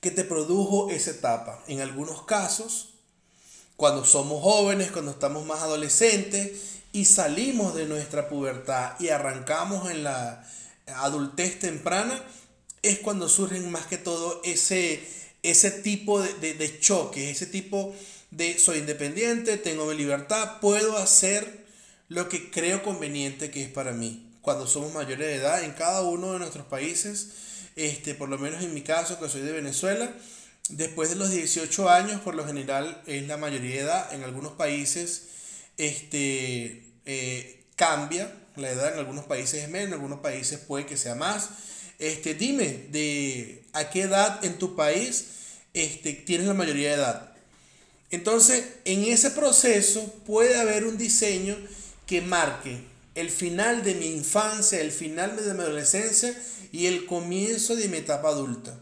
que 0.00 0.10
te 0.10 0.24
produjo 0.24 0.90
esa 0.90 1.12
etapa. 1.12 1.62
En 1.66 1.80
algunos 1.80 2.22
casos, 2.24 2.90
cuando 3.76 4.04
somos 4.04 4.42
jóvenes, 4.42 4.92
cuando 4.92 5.12
estamos 5.12 5.46
más 5.46 5.62
adolescentes 5.62 6.52
y 6.92 7.06
salimos 7.06 7.74
de 7.74 7.86
nuestra 7.86 8.28
pubertad 8.28 8.92
y 9.00 9.08
arrancamos 9.08 9.90
en 9.90 10.04
la 10.04 10.46
adultez 10.86 11.58
temprana, 11.58 12.22
es 12.82 12.98
cuando 12.98 13.30
surgen 13.30 13.70
más 13.70 13.86
que 13.86 13.96
todo 13.96 14.42
ese, 14.44 15.02
ese 15.42 15.70
tipo 15.70 16.20
de, 16.20 16.34
de, 16.34 16.52
de 16.52 16.78
choque, 16.78 17.30
ese 17.30 17.46
tipo 17.46 17.94
de 17.94 18.13
soy 18.58 18.78
independiente, 18.78 19.56
tengo 19.58 19.86
mi 19.86 19.96
libertad, 19.96 20.60
puedo 20.60 20.96
hacer 20.96 21.64
lo 22.08 22.28
que 22.28 22.50
creo 22.50 22.82
conveniente 22.82 23.50
que 23.50 23.62
es 23.62 23.68
para 23.70 23.92
mí. 23.92 24.30
Cuando 24.42 24.66
somos 24.66 24.92
mayores 24.92 25.26
de 25.26 25.36
edad 25.36 25.64
en 25.64 25.72
cada 25.72 26.02
uno 26.02 26.32
de 26.32 26.38
nuestros 26.38 26.66
países, 26.66 27.28
este, 27.76 28.14
por 28.14 28.28
lo 28.28 28.38
menos 28.38 28.62
en 28.62 28.74
mi 28.74 28.82
caso, 28.82 29.18
que 29.18 29.28
soy 29.28 29.40
de 29.40 29.52
Venezuela, 29.52 30.12
después 30.68 31.10
de 31.10 31.16
los 31.16 31.30
18 31.30 31.88
años, 31.88 32.20
por 32.20 32.34
lo 32.34 32.46
general 32.46 33.02
es 33.06 33.26
la 33.26 33.36
mayoría 33.36 33.76
de 33.76 33.80
edad. 33.80 34.14
En 34.14 34.22
algunos 34.22 34.52
países 34.52 35.28
este, 35.76 36.84
eh, 37.06 37.64
cambia 37.76 38.32
la 38.56 38.70
edad, 38.70 38.92
en 38.92 38.98
algunos 38.98 39.24
países 39.24 39.64
es 39.64 39.68
menos, 39.68 39.88
en 39.88 39.94
algunos 39.94 40.20
países 40.20 40.60
puede 40.60 40.86
que 40.86 40.96
sea 40.96 41.14
más. 41.14 41.50
este, 41.98 42.34
dime 42.34 42.86
de 42.90 43.64
a 43.72 43.90
qué 43.90 44.02
edad 44.02 44.44
en 44.44 44.58
tu 44.58 44.76
país 44.76 45.26
este, 45.74 46.12
tienes 46.12 46.46
la 46.46 46.54
mayoría 46.54 46.90
de 46.90 46.94
edad. 46.94 47.33
Entonces, 48.14 48.64
en 48.84 49.02
ese 49.02 49.32
proceso 49.32 50.04
puede 50.24 50.56
haber 50.56 50.84
un 50.84 50.96
diseño 50.96 51.56
que 52.06 52.20
marque 52.20 52.80
el 53.16 53.28
final 53.28 53.82
de 53.82 53.96
mi 53.96 54.06
infancia, 54.06 54.80
el 54.80 54.92
final 54.92 55.34
de 55.34 55.52
mi 55.52 55.62
adolescencia 55.62 56.32
y 56.70 56.86
el 56.86 57.06
comienzo 57.06 57.74
de 57.74 57.88
mi 57.88 57.96
etapa 57.96 58.28
adulta. 58.28 58.78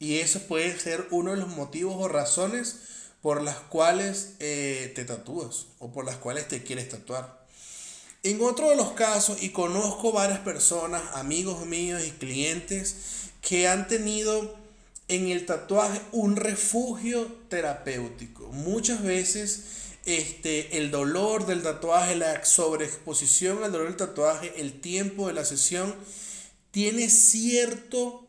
Y 0.00 0.18
eso 0.18 0.40
puede 0.48 0.76
ser 0.80 1.06
uno 1.12 1.30
de 1.30 1.36
los 1.36 1.46
motivos 1.46 1.94
o 1.96 2.08
razones 2.08 2.80
por 3.20 3.40
las 3.40 3.54
cuales 3.54 4.30
eh, 4.40 4.90
te 4.96 5.04
tatúas 5.04 5.66
o 5.78 5.92
por 5.92 6.04
las 6.04 6.16
cuales 6.16 6.48
te 6.48 6.64
quieres 6.64 6.88
tatuar. 6.88 7.46
En 8.24 8.42
otro 8.42 8.68
de 8.70 8.76
los 8.76 8.94
casos, 8.94 9.44
y 9.44 9.50
conozco 9.50 10.10
varias 10.10 10.40
personas, 10.40 11.02
amigos 11.14 11.66
míos 11.66 12.02
y 12.04 12.10
clientes, 12.10 12.96
que 13.42 13.68
han 13.68 13.86
tenido 13.86 14.60
en 15.12 15.28
el 15.28 15.44
tatuaje 15.44 16.00
un 16.12 16.36
refugio 16.36 17.26
terapéutico. 17.48 18.48
Muchas 18.48 19.02
veces 19.02 19.64
este, 20.06 20.78
el 20.78 20.90
dolor 20.90 21.44
del 21.44 21.62
tatuaje, 21.62 22.16
la 22.16 22.42
sobreexposición 22.44 23.62
al 23.62 23.72
dolor 23.72 23.88
del 23.88 23.96
tatuaje, 23.98 24.54
el 24.56 24.80
tiempo 24.80 25.28
de 25.28 25.34
la 25.34 25.44
sesión, 25.44 25.94
tiene 26.70 27.10
cierto 27.10 28.26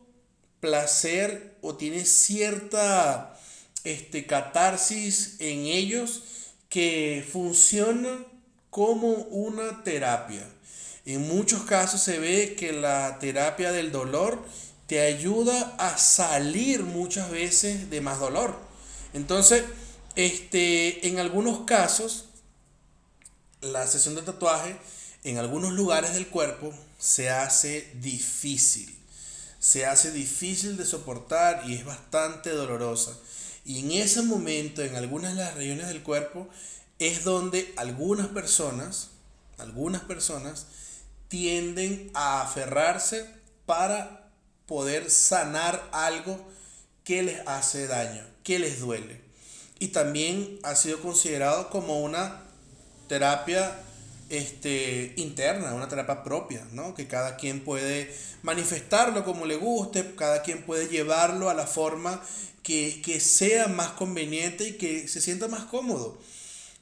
placer 0.60 1.56
o 1.62 1.74
tiene 1.74 2.04
cierta 2.04 3.38
este, 3.84 4.26
catarsis 4.26 5.36
en 5.38 5.60
ellos 5.64 6.22
que 6.68 7.26
funciona 7.32 8.18
como 8.68 9.08
una 9.08 9.82
terapia. 9.84 10.46
En 11.06 11.22
muchos 11.22 11.62
casos 11.62 12.02
se 12.02 12.18
ve 12.18 12.56
que 12.58 12.72
la 12.72 13.18
terapia 13.18 13.72
del 13.72 13.90
dolor 13.90 14.44
te 14.86 15.00
ayuda 15.00 15.74
a 15.78 15.96
salir 15.98 16.82
muchas 16.82 17.30
veces 17.30 17.90
de 17.90 18.00
más 18.00 18.20
dolor. 18.20 18.58
Entonces, 19.12 19.64
este, 20.16 21.08
en 21.08 21.18
algunos 21.18 21.60
casos, 21.66 22.26
la 23.60 23.86
sesión 23.86 24.14
de 24.14 24.22
tatuaje 24.22 24.76
en 25.22 25.38
algunos 25.38 25.72
lugares 25.72 26.12
del 26.14 26.28
cuerpo 26.28 26.72
se 26.98 27.30
hace 27.30 27.90
difícil 27.94 28.94
se 29.64 29.86
hace 29.86 30.10
difícil 30.12 30.76
de 30.76 30.84
soportar 30.84 31.62
y 31.66 31.72
es 31.72 31.86
bastante 31.86 32.50
dolorosa. 32.50 33.16
Y 33.64 33.78
en 33.78 33.92
ese 33.92 34.20
momento, 34.20 34.82
en 34.82 34.94
algunas 34.94 35.34
de 35.34 35.42
las 35.42 35.54
regiones 35.54 35.88
del 35.88 36.02
cuerpo, 36.02 36.46
es 36.98 37.24
donde 37.24 37.72
algunas 37.78 38.26
personas, 38.26 39.08
algunas 39.56 40.02
personas 40.02 40.66
tienden 41.28 42.10
a 42.12 42.42
aferrarse 42.42 43.26
para 43.64 44.23
poder 44.66 45.10
sanar 45.10 45.88
algo 45.92 46.38
que 47.04 47.22
les 47.22 47.40
hace 47.46 47.86
daño, 47.86 48.24
que 48.42 48.58
les 48.58 48.80
duele. 48.80 49.20
Y 49.78 49.88
también 49.88 50.58
ha 50.62 50.74
sido 50.76 51.00
considerado 51.00 51.68
como 51.70 52.00
una 52.00 52.42
terapia 53.08 53.80
este, 54.30 55.12
interna, 55.16 55.74
una 55.74 55.88
terapia 55.88 56.22
propia, 56.22 56.66
¿no? 56.72 56.94
Que 56.94 57.06
cada 57.06 57.36
quien 57.36 57.62
puede 57.62 58.14
manifestarlo 58.42 59.24
como 59.24 59.46
le 59.46 59.56
guste, 59.56 60.14
cada 60.16 60.42
quien 60.42 60.62
puede 60.64 60.88
llevarlo 60.88 61.50
a 61.50 61.54
la 61.54 61.66
forma 61.66 62.22
que, 62.62 63.02
que 63.04 63.20
sea 63.20 63.68
más 63.68 63.90
conveniente 63.90 64.68
y 64.68 64.72
que 64.72 65.08
se 65.08 65.20
sienta 65.20 65.48
más 65.48 65.64
cómodo. 65.64 66.18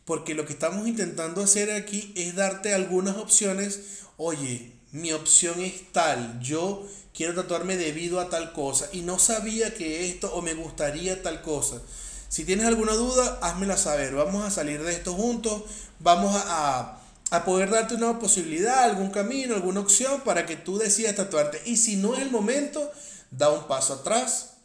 Porque 0.05 0.35
lo 0.35 0.47
que 0.47 0.53
estamos 0.53 0.87
intentando 0.87 1.43
hacer 1.43 1.73
aquí 1.73 2.13
es 2.17 2.35
darte 2.35 2.75
algunas 2.75 3.17
opciones. 3.17 4.03
Oye, 4.17 4.72
mi 4.93 5.13
opción 5.13 5.61
es 5.61 5.93
tal, 5.93 6.39
yo 6.41 6.87
quiero 7.15 7.35
tatuarme 7.35 7.77
debido 7.77 8.21
a 8.21 8.31
tal 8.31 8.53
cosa 8.53 8.89
y 8.93 9.01
no 9.01 9.19
sabía 9.19 9.75
que 9.75 10.09
esto 10.09 10.33
o 10.35 10.43
me 10.43 10.55
gustaría 10.55 11.23
tal 11.23 11.43
cosa. 11.43 11.83
Si 12.29 12.45
tienes 12.45 12.67
alguna 12.67 12.93
duda, 12.93 13.39
házmela 13.43 13.77
saber. 13.77 14.15
Vamos 14.15 14.45
a 14.45 14.51
salir 14.51 14.83
de 14.83 14.93
esto 14.93 15.13
juntos. 15.13 15.65
Vamos 15.99 16.35
a 16.47 17.03
a 17.33 17.47
poder 17.47 17.71
darte 17.71 17.95
una 17.95 18.19
posibilidad, 18.19 18.85
algún 18.85 19.11
camino, 19.11 19.55
alguna 19.55 19.81
opción 19.81 20.21
para 20.21 20.45
que 20.45 20.55
tú 20.55 20.77
decidas 20.77 21.17
tatuarte. 21.17 21.63
Y 21.65 21.79
si 21.79 21.97
no 21.97 22.15
es 22.15 22.21
el 22.21 22.31
momento, 22.31 22.93
da 23.31 23.49
un 23.49 23.67
paso 23.67 23.95
atrás 23.95 24.59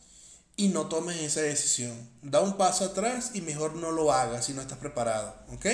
y 0.58 0.68
no 0.68 0.88
tomes 0.88 1.16
esa 1.16 1.40
decisión. 1.40 1.98
Da 2.22 2.42
un 2.42 2.58
paso 2.58 2.84
atrás 2.84 3.32
y 3.34 3.40
mejor 3.40 3.76
no 3.78 3.92
lo 3.92 4.12
hagas 4.12 4.48
si 4.48 4.54
no 4.54 4.60
estás 4.62 4.80
preparado. 4.80 5.34
¿Ok? 5.54 5.66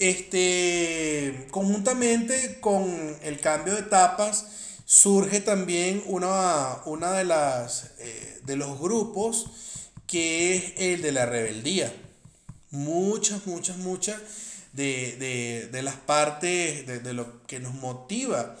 Este, 0.00 1.46
conjuntamente 1.50 2.58
con 2.60 3.18
el 3.22 3.38
cambio 3.38 3.74
de 3.74 3.80
etapas, 3.80 4.46
surge 4.86 5.40
también 5.40 6.02
una, 6.06 6.78
una 6.86 7.12
de, 7.12 7.24
las, 7.24 7.92
eh, 7.98 8.40
de 8.44 8.56
los 8.56 8.80
grupos 8.80 9.46
que 10.06 10.56
es 10.56 10.72
el 10.78 11.02
de 11.02 11.12
la 11.12 11.26
rebeldía. 11.26 11.94
Muchas, 12.70 13.46
muchas, 13.46 13.76
muchas 13.76 14.18
de, 14.72 15.68
las 15.82 15.96
partes, 15.96 16.86
de, 16.86 17.12
lo 17.12 17.46
que 17.46 17.60
nos 17.60 17.74
motiva 17.74 18.56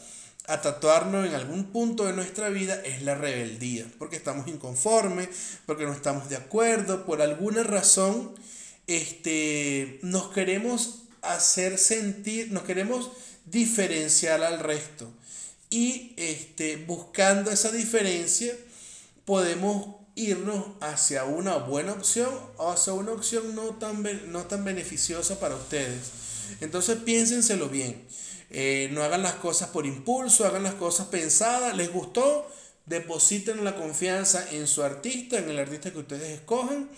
a 0.46 0.60
tatuarnos 0.60 1.26
en 1.26 1.34
algún 1.34 1.72
punto 1.72 2.04
de 2.04 2.12
nuestra 2.12 2.50
vida 2.50 2.82
es 2.84 3.02
la 3.02 3.14
rebeldía, 3.14 3.86
porque 3.98 4.16
estamos 4.16 4.46
inconformes, 4.46 5.28
porque 5.64 5.86
no 5.86 5.94
estamos 5.94 6.28
de 6.28 6.36
acuerdo, 6.36 7.06
por 7.06 7.22
alguna 7.22 7.62
razón 7.62 8.34
este, 8.86 10.00
nos 10.02 10.32
queremos 10.32 11.04
hacer 11.22 11.78
sentir, 11.78 12.52
nos 12.52 12.64
queremos 12.64 13.10
diferenciar 13.46 14.42
al 14.42 14.60
resto. 14.60 15.10
Y 15.68 16.14
este, 16.16 16.76
buscando 16.76 17.50
esa 17.50 17.70
diferencia 17.70 18.56
podemos 19.24 19.96
irnos 20.16 20.64
hacia 20.80 21.24
una 21.24 21.56
buena 21.56 21.92
opción 21.92 22.28
o 22.56 22.70
hacia 22.70 22.92
una 22.92 23.12
opción 23.12 23.54
no 23.54 23.76
tan, 23.76 24.02
no 24.32 24.44
tan 24.44 24.64
beneficiosa 24.64 25.38
para 25.38 25.54
ustedes. 25.54 26.10
Entonces 26.60 26.98
piénsenselo 26.98 27.68
bien. 27.68 28.04
Eh, 28.50 28.88
no 28.92 29.04
hagan 29.04 29.22
las 29.22 29.34
cosas 29.34 29.68
por 29.68 29.86
impulso, 29.86 30.44
hagan 30.44 30.64
las 30.64 30.74
cosas 30.74 31.06
pensadas. 31.06 31.76
¿Les 31.76 31.92
gustó? 31.92 32.50
Depositen 32.86 33.64
la 33.64 33.76
confianza 33.76 34.44
en 34.50 34.66
su 34.66 34.82
artista, 34.82 35.38
en 35.38 35.48
el 35.48 35.58
artista 35.58 35.92
que 35.92 35.98
ustedes 35.98 36.30
escogen. 36.30 36.90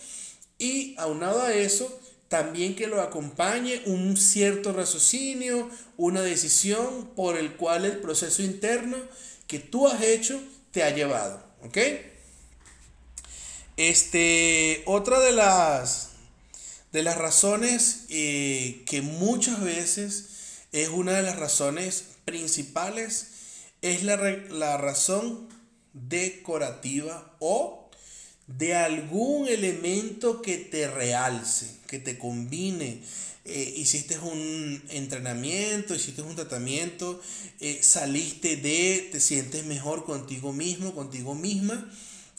Y 0.59 0.95
aunado 0.97 1.43
a 1.43 1.53
eso, 1.53 2.01
también 2.33 2.75
que 2.75 2.87
lo 2.87 3.03
acompañe 3.03 3.83
un 3.85 4.17
cierto 4.17 4.73
raciocinio, 4.73 5.69
una 5.99 6.23
decisión 6.23 7.11
por 7.15 7.37
el 7.37 7.57
cual 7.57 7.85
el 7.85 7.99
proceso 7.99 8.43
interno 8.43 8.97
que 9.47 9.59
tú 9.59 9.87
has 9.87 10.01
hecho 10.01 10.43
te 10.71 10.83
ha 10.83 10.89
llevado. 10.89 11.45
Este, 13.77 14.83
otra 14.87 15.21
de 15.21 15.33
las, 15.33 16.13
de 16.91 17.03
las 17.03 17.19
razones 17.19 18.07
eh, 18.09 18.83
que 18.87 19.03
muchas 19.03 19.63
veces 19.63 20.31
es 20.73 20.89
una 20.89 21.13
de 21.13 21.23
las 21.23 21.39
razones 21.39 22.07
principales 22.25 23.27
es 23.83 24.05
la, 24.05 24.17
la 24.17 24.79
razón 24.79 25.51
decorativa 25.93 27.37
o 27.41 27.82
de 28.47 28.75
algún 28.75 29.49
elemento 29.49 30.43
que 30.43 30.59
te 30.59 30.89
realce, 30.89 31.67
que 31.87 31.99
te 31.99 32.19
combine. 32.19 33.01
Eh, 33.45 33.75
hiciste 33.77 34.19
un 34.19 34.83
entrenamiento, 34.91 35.95
hiciste 35.95 36.23
un 36.23 36.37
tratamiento, 36.37 37.21
eh, 37.61 37.81
saliste 37.83 38.57
de, 38.57 39.09
te 39.11 39.21
sientes 39.21 39.65
mejor 39.67 40.05
contigo 40.05 40.53
mismo, 40.53 40.95
contigo 40.95 41.35
misma 41.35 41.91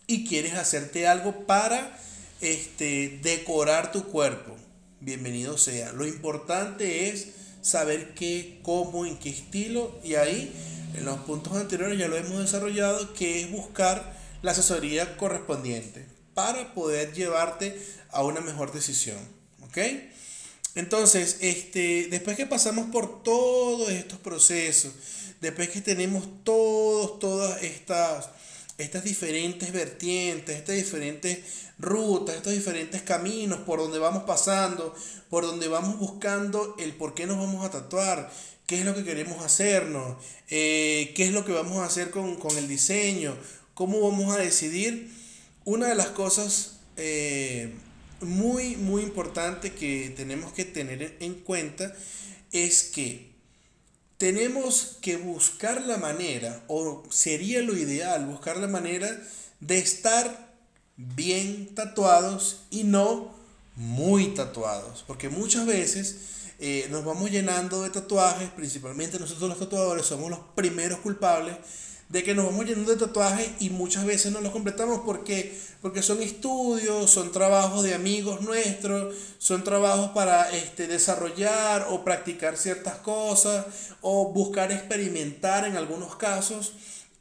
y 0.08 0.26
quieres 0.26 0.54
hacerte 0.54 1.08
algo 1.08 1.46
para 1.46 2.00
este, 2.40 3.20
decorar 3.22 3.92
tu 3.92 4.06
cuerpo, 4.06 4.56
bienvenido 5.02 5.58
sea. 5.58 5.92
Lo 5.92 6.08
importante 6.08 7.10
es 7.10 7.28
saber 7.62 8.14
qué, 8.14 8.60
cómo, 8.64 9.06
en 9.06 9.18
qué 9.18 9.30
estilo 9.30 9.98
y 10.04 10.16
ahí 10.16 10.54
en 10.96 11.06
los 11.06 11.20
puntos 11.22 11.54
anteriores 11.56 11.98
ya 11.98 12.08
lo 12.08 12.18
hemos 12.18 12.40
desarrollado, 12.40 13.14
que 13.14 13.42
es 13.42 13.52
buscar 13.52 14.23
la 14.44 14.52
asesoría 14.52 15.18
correspondiente 15.18 16.06
para 16.36 16.76
poder 16.76 17.14
llevarte 17.14 17.76
a 18.12 18.24
una 18.24 18.42
mejor 18.42 18.72
decisión. 18.72 19.18
¿Ok? 19.64 19.78
Entonces, 20.76 21.38
este, 21.42 22.08
después 22.10 22.38
que 22.38 22.46
pasamos 22.46 22.92
por 22.92 23.24
todos 23.24 23.90
estos 23.90 24.20
procesos, 24.20 24.94
después 25.42 25.70
que 25.70 25.82
tenemos 25.82 26.28
todos, 26.44 27.18
todas 27.18 27.64
estas 27.64 28.30
estas 28.78 29.04
diferentes 29.04 29.72
vertientes, 29.72 30.56
estas 30.56 30.76
diferentes 30.76 31.40
rutas, 31.78 32.36
estos 32.36 32.54
diferentes 32.54 33.02
caminos 33.02 33.60
por 33.60 33.80
donde 33.80 34.00
vamos 34.00 34.24
pasando, 34.24 34.96
por 35.30 35.46
donde 35.46 35.68
vamos 35.68 36.00
buscando 36.00 36.76
el 36.80 36.94
por 36.94 37.14
qué 37.14 37.28
nos 37.28 37.38
vamos 37.38 37.66
a 37.66 37.70
tatuar, 37.70 38.32
qué 38.66 38.80
es 38.80 38.86
lo 38.86 38.96
que 38.96 39.04
queremos 39.04 39.44
hacernos, 39.44 40.18
eh, 40.50 41.14
qué 41.16 41.26
es 41.26 41.32
lo 41.32 41.46
que 41.46 41.52
vamos 41.52 41.78
a 41.80 41.86
hacer 41.86 42.10
con, 42.10 42.38
el 42.58 42.68
diseño, 42.68 43.38
cómo 43.74 44.02
vamos 44.02 44.36
a 44.36 44.40
decidir. 44.40 45.12
Una 45.66 45.88
de 45.88 45.96
las 45.96 46.08
cosas 46.08 46.80
eh, 46.98 47.74
muy, 48.22 48.76
muy 48.76 49.04
importante 49.04 49.74
que 49.74 50.14
tenemos 50.16 50.54
que 50.54 50.66
tener 50.66 51.18
en 51.20 51.36
cuenta 51.36 51.94
es 52.52 52.84
que 52.84 53.32
tenemos 54.18 54.98
que 55.02 55.18
buscar 55.18 55.82
la 55.82 55.98
manera, 55.98 56.64
o 56.68 57.04
sería 57.10 57.62
lo 57.62 57.76
ideal, 57.76 58.26
buscar 58.26 58.58
la 58.58 58.68
manera 58.68 59.10
de 59.60 59.80
estar 59.80 60.54
bien 60.96 61.74
tatuados 61.76 62.62
y 62.70 62.84
no 62.84 63.34
muy 63.76 64.28
tatuados. 64.28 65.04
Porque 65.08 65.30
muchas 65.30 65.66
veces 65.66 66.18
eh, 66.60 66.88
nos 66.90 67.04
vamos 67.04 67.32
llenando 67.32 67.82
de 67.82 67.90
tatuajes, 67.90 68.50
principalmente 68.52 69.20
nosotros 69.20 69.50
los 69.50 69.60
tatuadores 69.60 70.06
somos 70.06 70.30
los 70.30 70.40
primeros 70.56 71.00
culpables 71.00 71.58
de 72.14 72.24
que 72.24 72.36
nos 72.36 72.46
vamos 72.46 72.68
llenando 72.68 72.92
de 72.92 72.98
tatuajes 72.98 73.50
y 73.60 73.72
muchas 73.72 74.06
veces 74.06 74.32
no 74.32 74.40
los 74.40 74.52
completamos 74.52 75.02
porque, 75.04 75.58
porque 75.82 76.04
son 76.04 76.22
estudios, 76.22 77.10
son 77.10 77.32
trabajos 77.32 77.82
de 77.84 77.96
amigos 77.96 78.42
nuestros, 78.42 79.16
son 79.40 79.64
trabajos 79.64 80.12
para 80.12 80.52
este, 80.52 80.86
desarrollar 80.86 81.88
o 81.90 82.04
practicar 82.04 82.56
ciertas 82.56 82.98
cosas 82.98 83.66
o 84.02 84.32
buscar 84.32 84.72
experimentar 84.72 85.66
en 85.66 85.76
algunos 85.76 86.16
casos. 86.16 86.74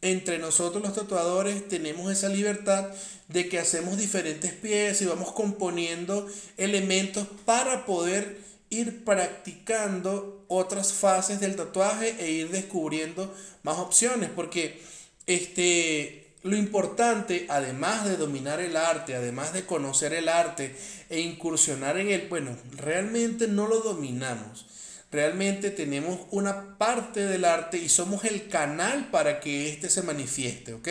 Entre 0.02 0.38
nosotros 0.38 0.82
los 0.82 0.94
tatuadores 0.94 1.66
tenemos 1.68 2.12
esa 2.12 2.28
libertad 2.28 2.90
de 3.28 3.48
que 3.48 3.58
hacemos 3.58 3.96
diferentes 3.96 4.52
piezas 4.52 5.00
y 5.00 5.06
vamos 5.06 5.32
componiendo 5.32 6.26
elementos 6.58 7.26
para 7.46 7.86
poder 7.86 8.36
ir 8.72 9.04
practicando 9.04 10.44
otras 10.48 10.94
fases 10.94 11.40
del 11.40 11.56
tatuaje 11.56 12.16
e 12.18 12.30
ir 12.30 12.50
descubriendo 12.50 13.32
más 13.62 13.78
opciones, 13.78 14.30
porque 14.34 14.80
este, 15.26 16.32
lo 16.42 16.56
importante, 16.56 17.46
además 17.50 18.06
de 18.06 18.16
dominar 18.16 18.60
el 18.60 18.76
arte, 18.76 19.14
además 19.14 19.52
de 19.52 19.66
conocer 19.66 20.14
el 20.14 20.28
arte 20.28 20.74
e 21.10 21.20
incursionar 21.20 21.98
en 21.98 22.08
él, 22.08 22.26
bueno, 22.30 22.56
realmente 22.72 23.46
no 23.46 23.68
lo 23.68 23.80
dominamos. 23.80 24.66
Realmente 25.10 25.70
tenemos 25.70 26.20
una 26.30 26.78
parte 26.78 27.26
del 27.26 27.44
arte 27.44 27.76
y 27.76 27.90
somos 27.90 28.24
el 28.24 28.48
canal 28.48 29.10
para 29.10 29.40
que 29.40 29.68
éste 29.68 29.90
se 29.90 30.02
manifieste, 30.02 30.72
¿ok? 30.72 30.88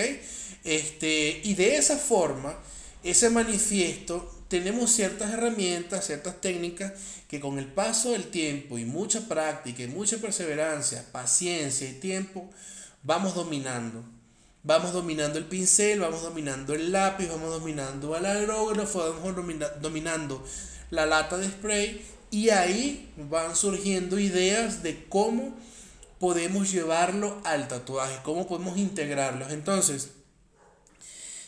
Este, 0.63 1.41
y 1.43 1.55
de 1.55 1.77
esa 1.77 1.97
forma, 1.97 2.55
ese 3.03 3.31
manifiesto 3.31 4.40
tenemos 4.51 4.91
ciertas 4.91 5.31
herramientas, 5.31 6.07
ciertas 6.07 6.41
técnicas 6.41 6.91
que 7.29 7.39
con 7.39 7.57
el 7.57 7.67
paso 7.67 8.11
del 8.11 8.25
tiempo 8.25 8.77
y 8.77 8.83
mucha 8.83 9.21
práctica 9.29 9.81
y 9.81 9.87
mucha 9.87 10.17
perseverancia, 10.17 11.05
paciencia 11.13 11.89
y 11.89 11.93
tiempo, 11.93 12.49
vamos 13.01 13.33
dominando. 13.33 14.03
Vamos 14.63 14.91
dominando 14.91 15.39
el 15.39 15.45
pincel, 15.45 16.01
vamos 16.01 16.21
dominando 16.21 16.73
el 16.73 16.91
lápiz, 16.91 17.29
vamos 17.29 17.49
dominando 17.49 18.13
el 18.17 18.25
aerógrafo, 18.25 18.99
vamos 18.99 19.33
dominando 19.81 20.45
la 20.89 21.05
lata 21.05 21.37
de 21.37 21.47
spray 21.47 22.05
y 22.29 22.49
ahí 22.49 23.09
van 23.15 23.55
surgiendo 23.55 24.19
ideas 24.19 24.83
de 24.83 25.05
cómo 25.07 25.57
podemos 26.19 26.69
llevarlo 26.69 27.39
al 27.45 27.69
tatuaje, 27.69 28.19
cómo 28.23 28.49
podemos 28.49 28.77
integrarlos. 28.77 29.53
Entonces, 29.53 30.09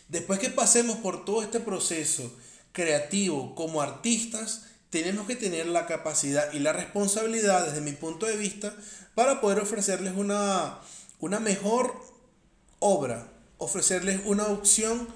después 0.08 0.40
que 0.40 0.50
pasemos 0.50 1.00
por 1.00 1.26
todo 1.26 1.44
este 1.44 1.60
proceso, 1.60 2.34
creativo 2.74 3.56
como 3.56 3.82
artistas, 3.82 4.66
tenemos 4.90 5.26
que 5.26 5.36
tener 5.36 5.68
la 5.68 5.88
capacidad 5.88 6.52
y 6.54 6.60
la 6.60 6.74
responsabilidad 6.74 7.66
desde 7.66 7.82
mi 7.82 7.94
punto 7.94 8.26
de 8.26 8.36
vista 8.36 8.76
para 9.16 9.42
poder 9.42 9.60
ofrecerles 9.60 10.14
una, 10.16 10.80
una 11.20 11.40
mejor 11.40 11.96
obra, 12.80 13.28
ofrecerles 13.58 14.22
una 14.26 14.48
opción 14.48 15.08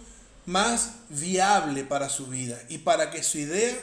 más 0.45 0.91
viable 1.09 1.83
para 1.83 2.09
su 2.09 2.27
vida 2.27 2.57
y 2.69 2.79
para 2.79 3.11
que 3.11 3.21
su 3.21 3.37
idea 3.37 3.77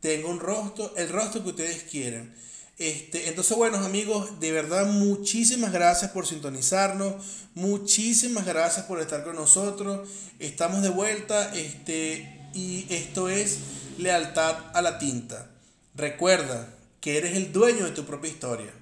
tenga 0.00 0.28
un 0.28 0.40
rostro, 0.40 0.92
el 0.96 1.08
rostro 1.08 1.42
que 1.42 1.50
ustedes 1.50 1.84
quieran. 1.84 2.34
Este, 2.78 3.28
entonces, 3.28 3.56
bueno, 3.56 3.76
amigos, 3.78 4.40
de 4.40 4.52
verdad, 4.52 4.86
muchísimas 4.86 5.70
gracias 5.70 6.10
por 6.12 6.26
sintonizarnos, 6.26 7.14
muchísimas 7.54 8.46
gracias 8.46 8.86
por 8.86 9.00
estar 9.00 9.22
con 9.22 9.36
nosotros. 9.36 10.08
Estamos 10.38 10.82
de 10.82 10.88
vuelta. 10.88 11.54
Este, 11.54 12.39
y 12.54 12.86
esto 12.90 13.28
es 13.28 13.60
lealtad 13.98 14.56
a 14.74 14.82
la 14.82 14.98
tinta. 14.98 15.50
Recuerda 15.94 16.68
que 17.00 17.18
eres 17.18 17.36
el 17.36 17.52
dueño 17.52 17.84
de 17.84 17.92
tu 17.92 18.04
propia 18.04 18.30
historia. 18.30 18.72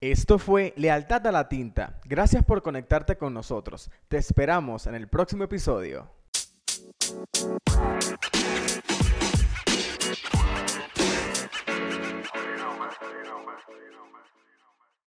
Esto 0.00 0.38
fue 0.38 0.72
Lealtad 0.76 1.26
a 1.26 1.32
la 1.32 1.48
Tinta. 1.50 2.00
Gracias 2.06 2.42
por 2.42 2.62
conectarte 2.62 3.18
con 3.18 3.34
nosotros. 3.34 3.90
Te 4.08 4.16
esperamos 4.16 4.86
en 4.86 4.94
el 4.94 5.08
próximo 5.08 5.44
episodio. 5.44 6.08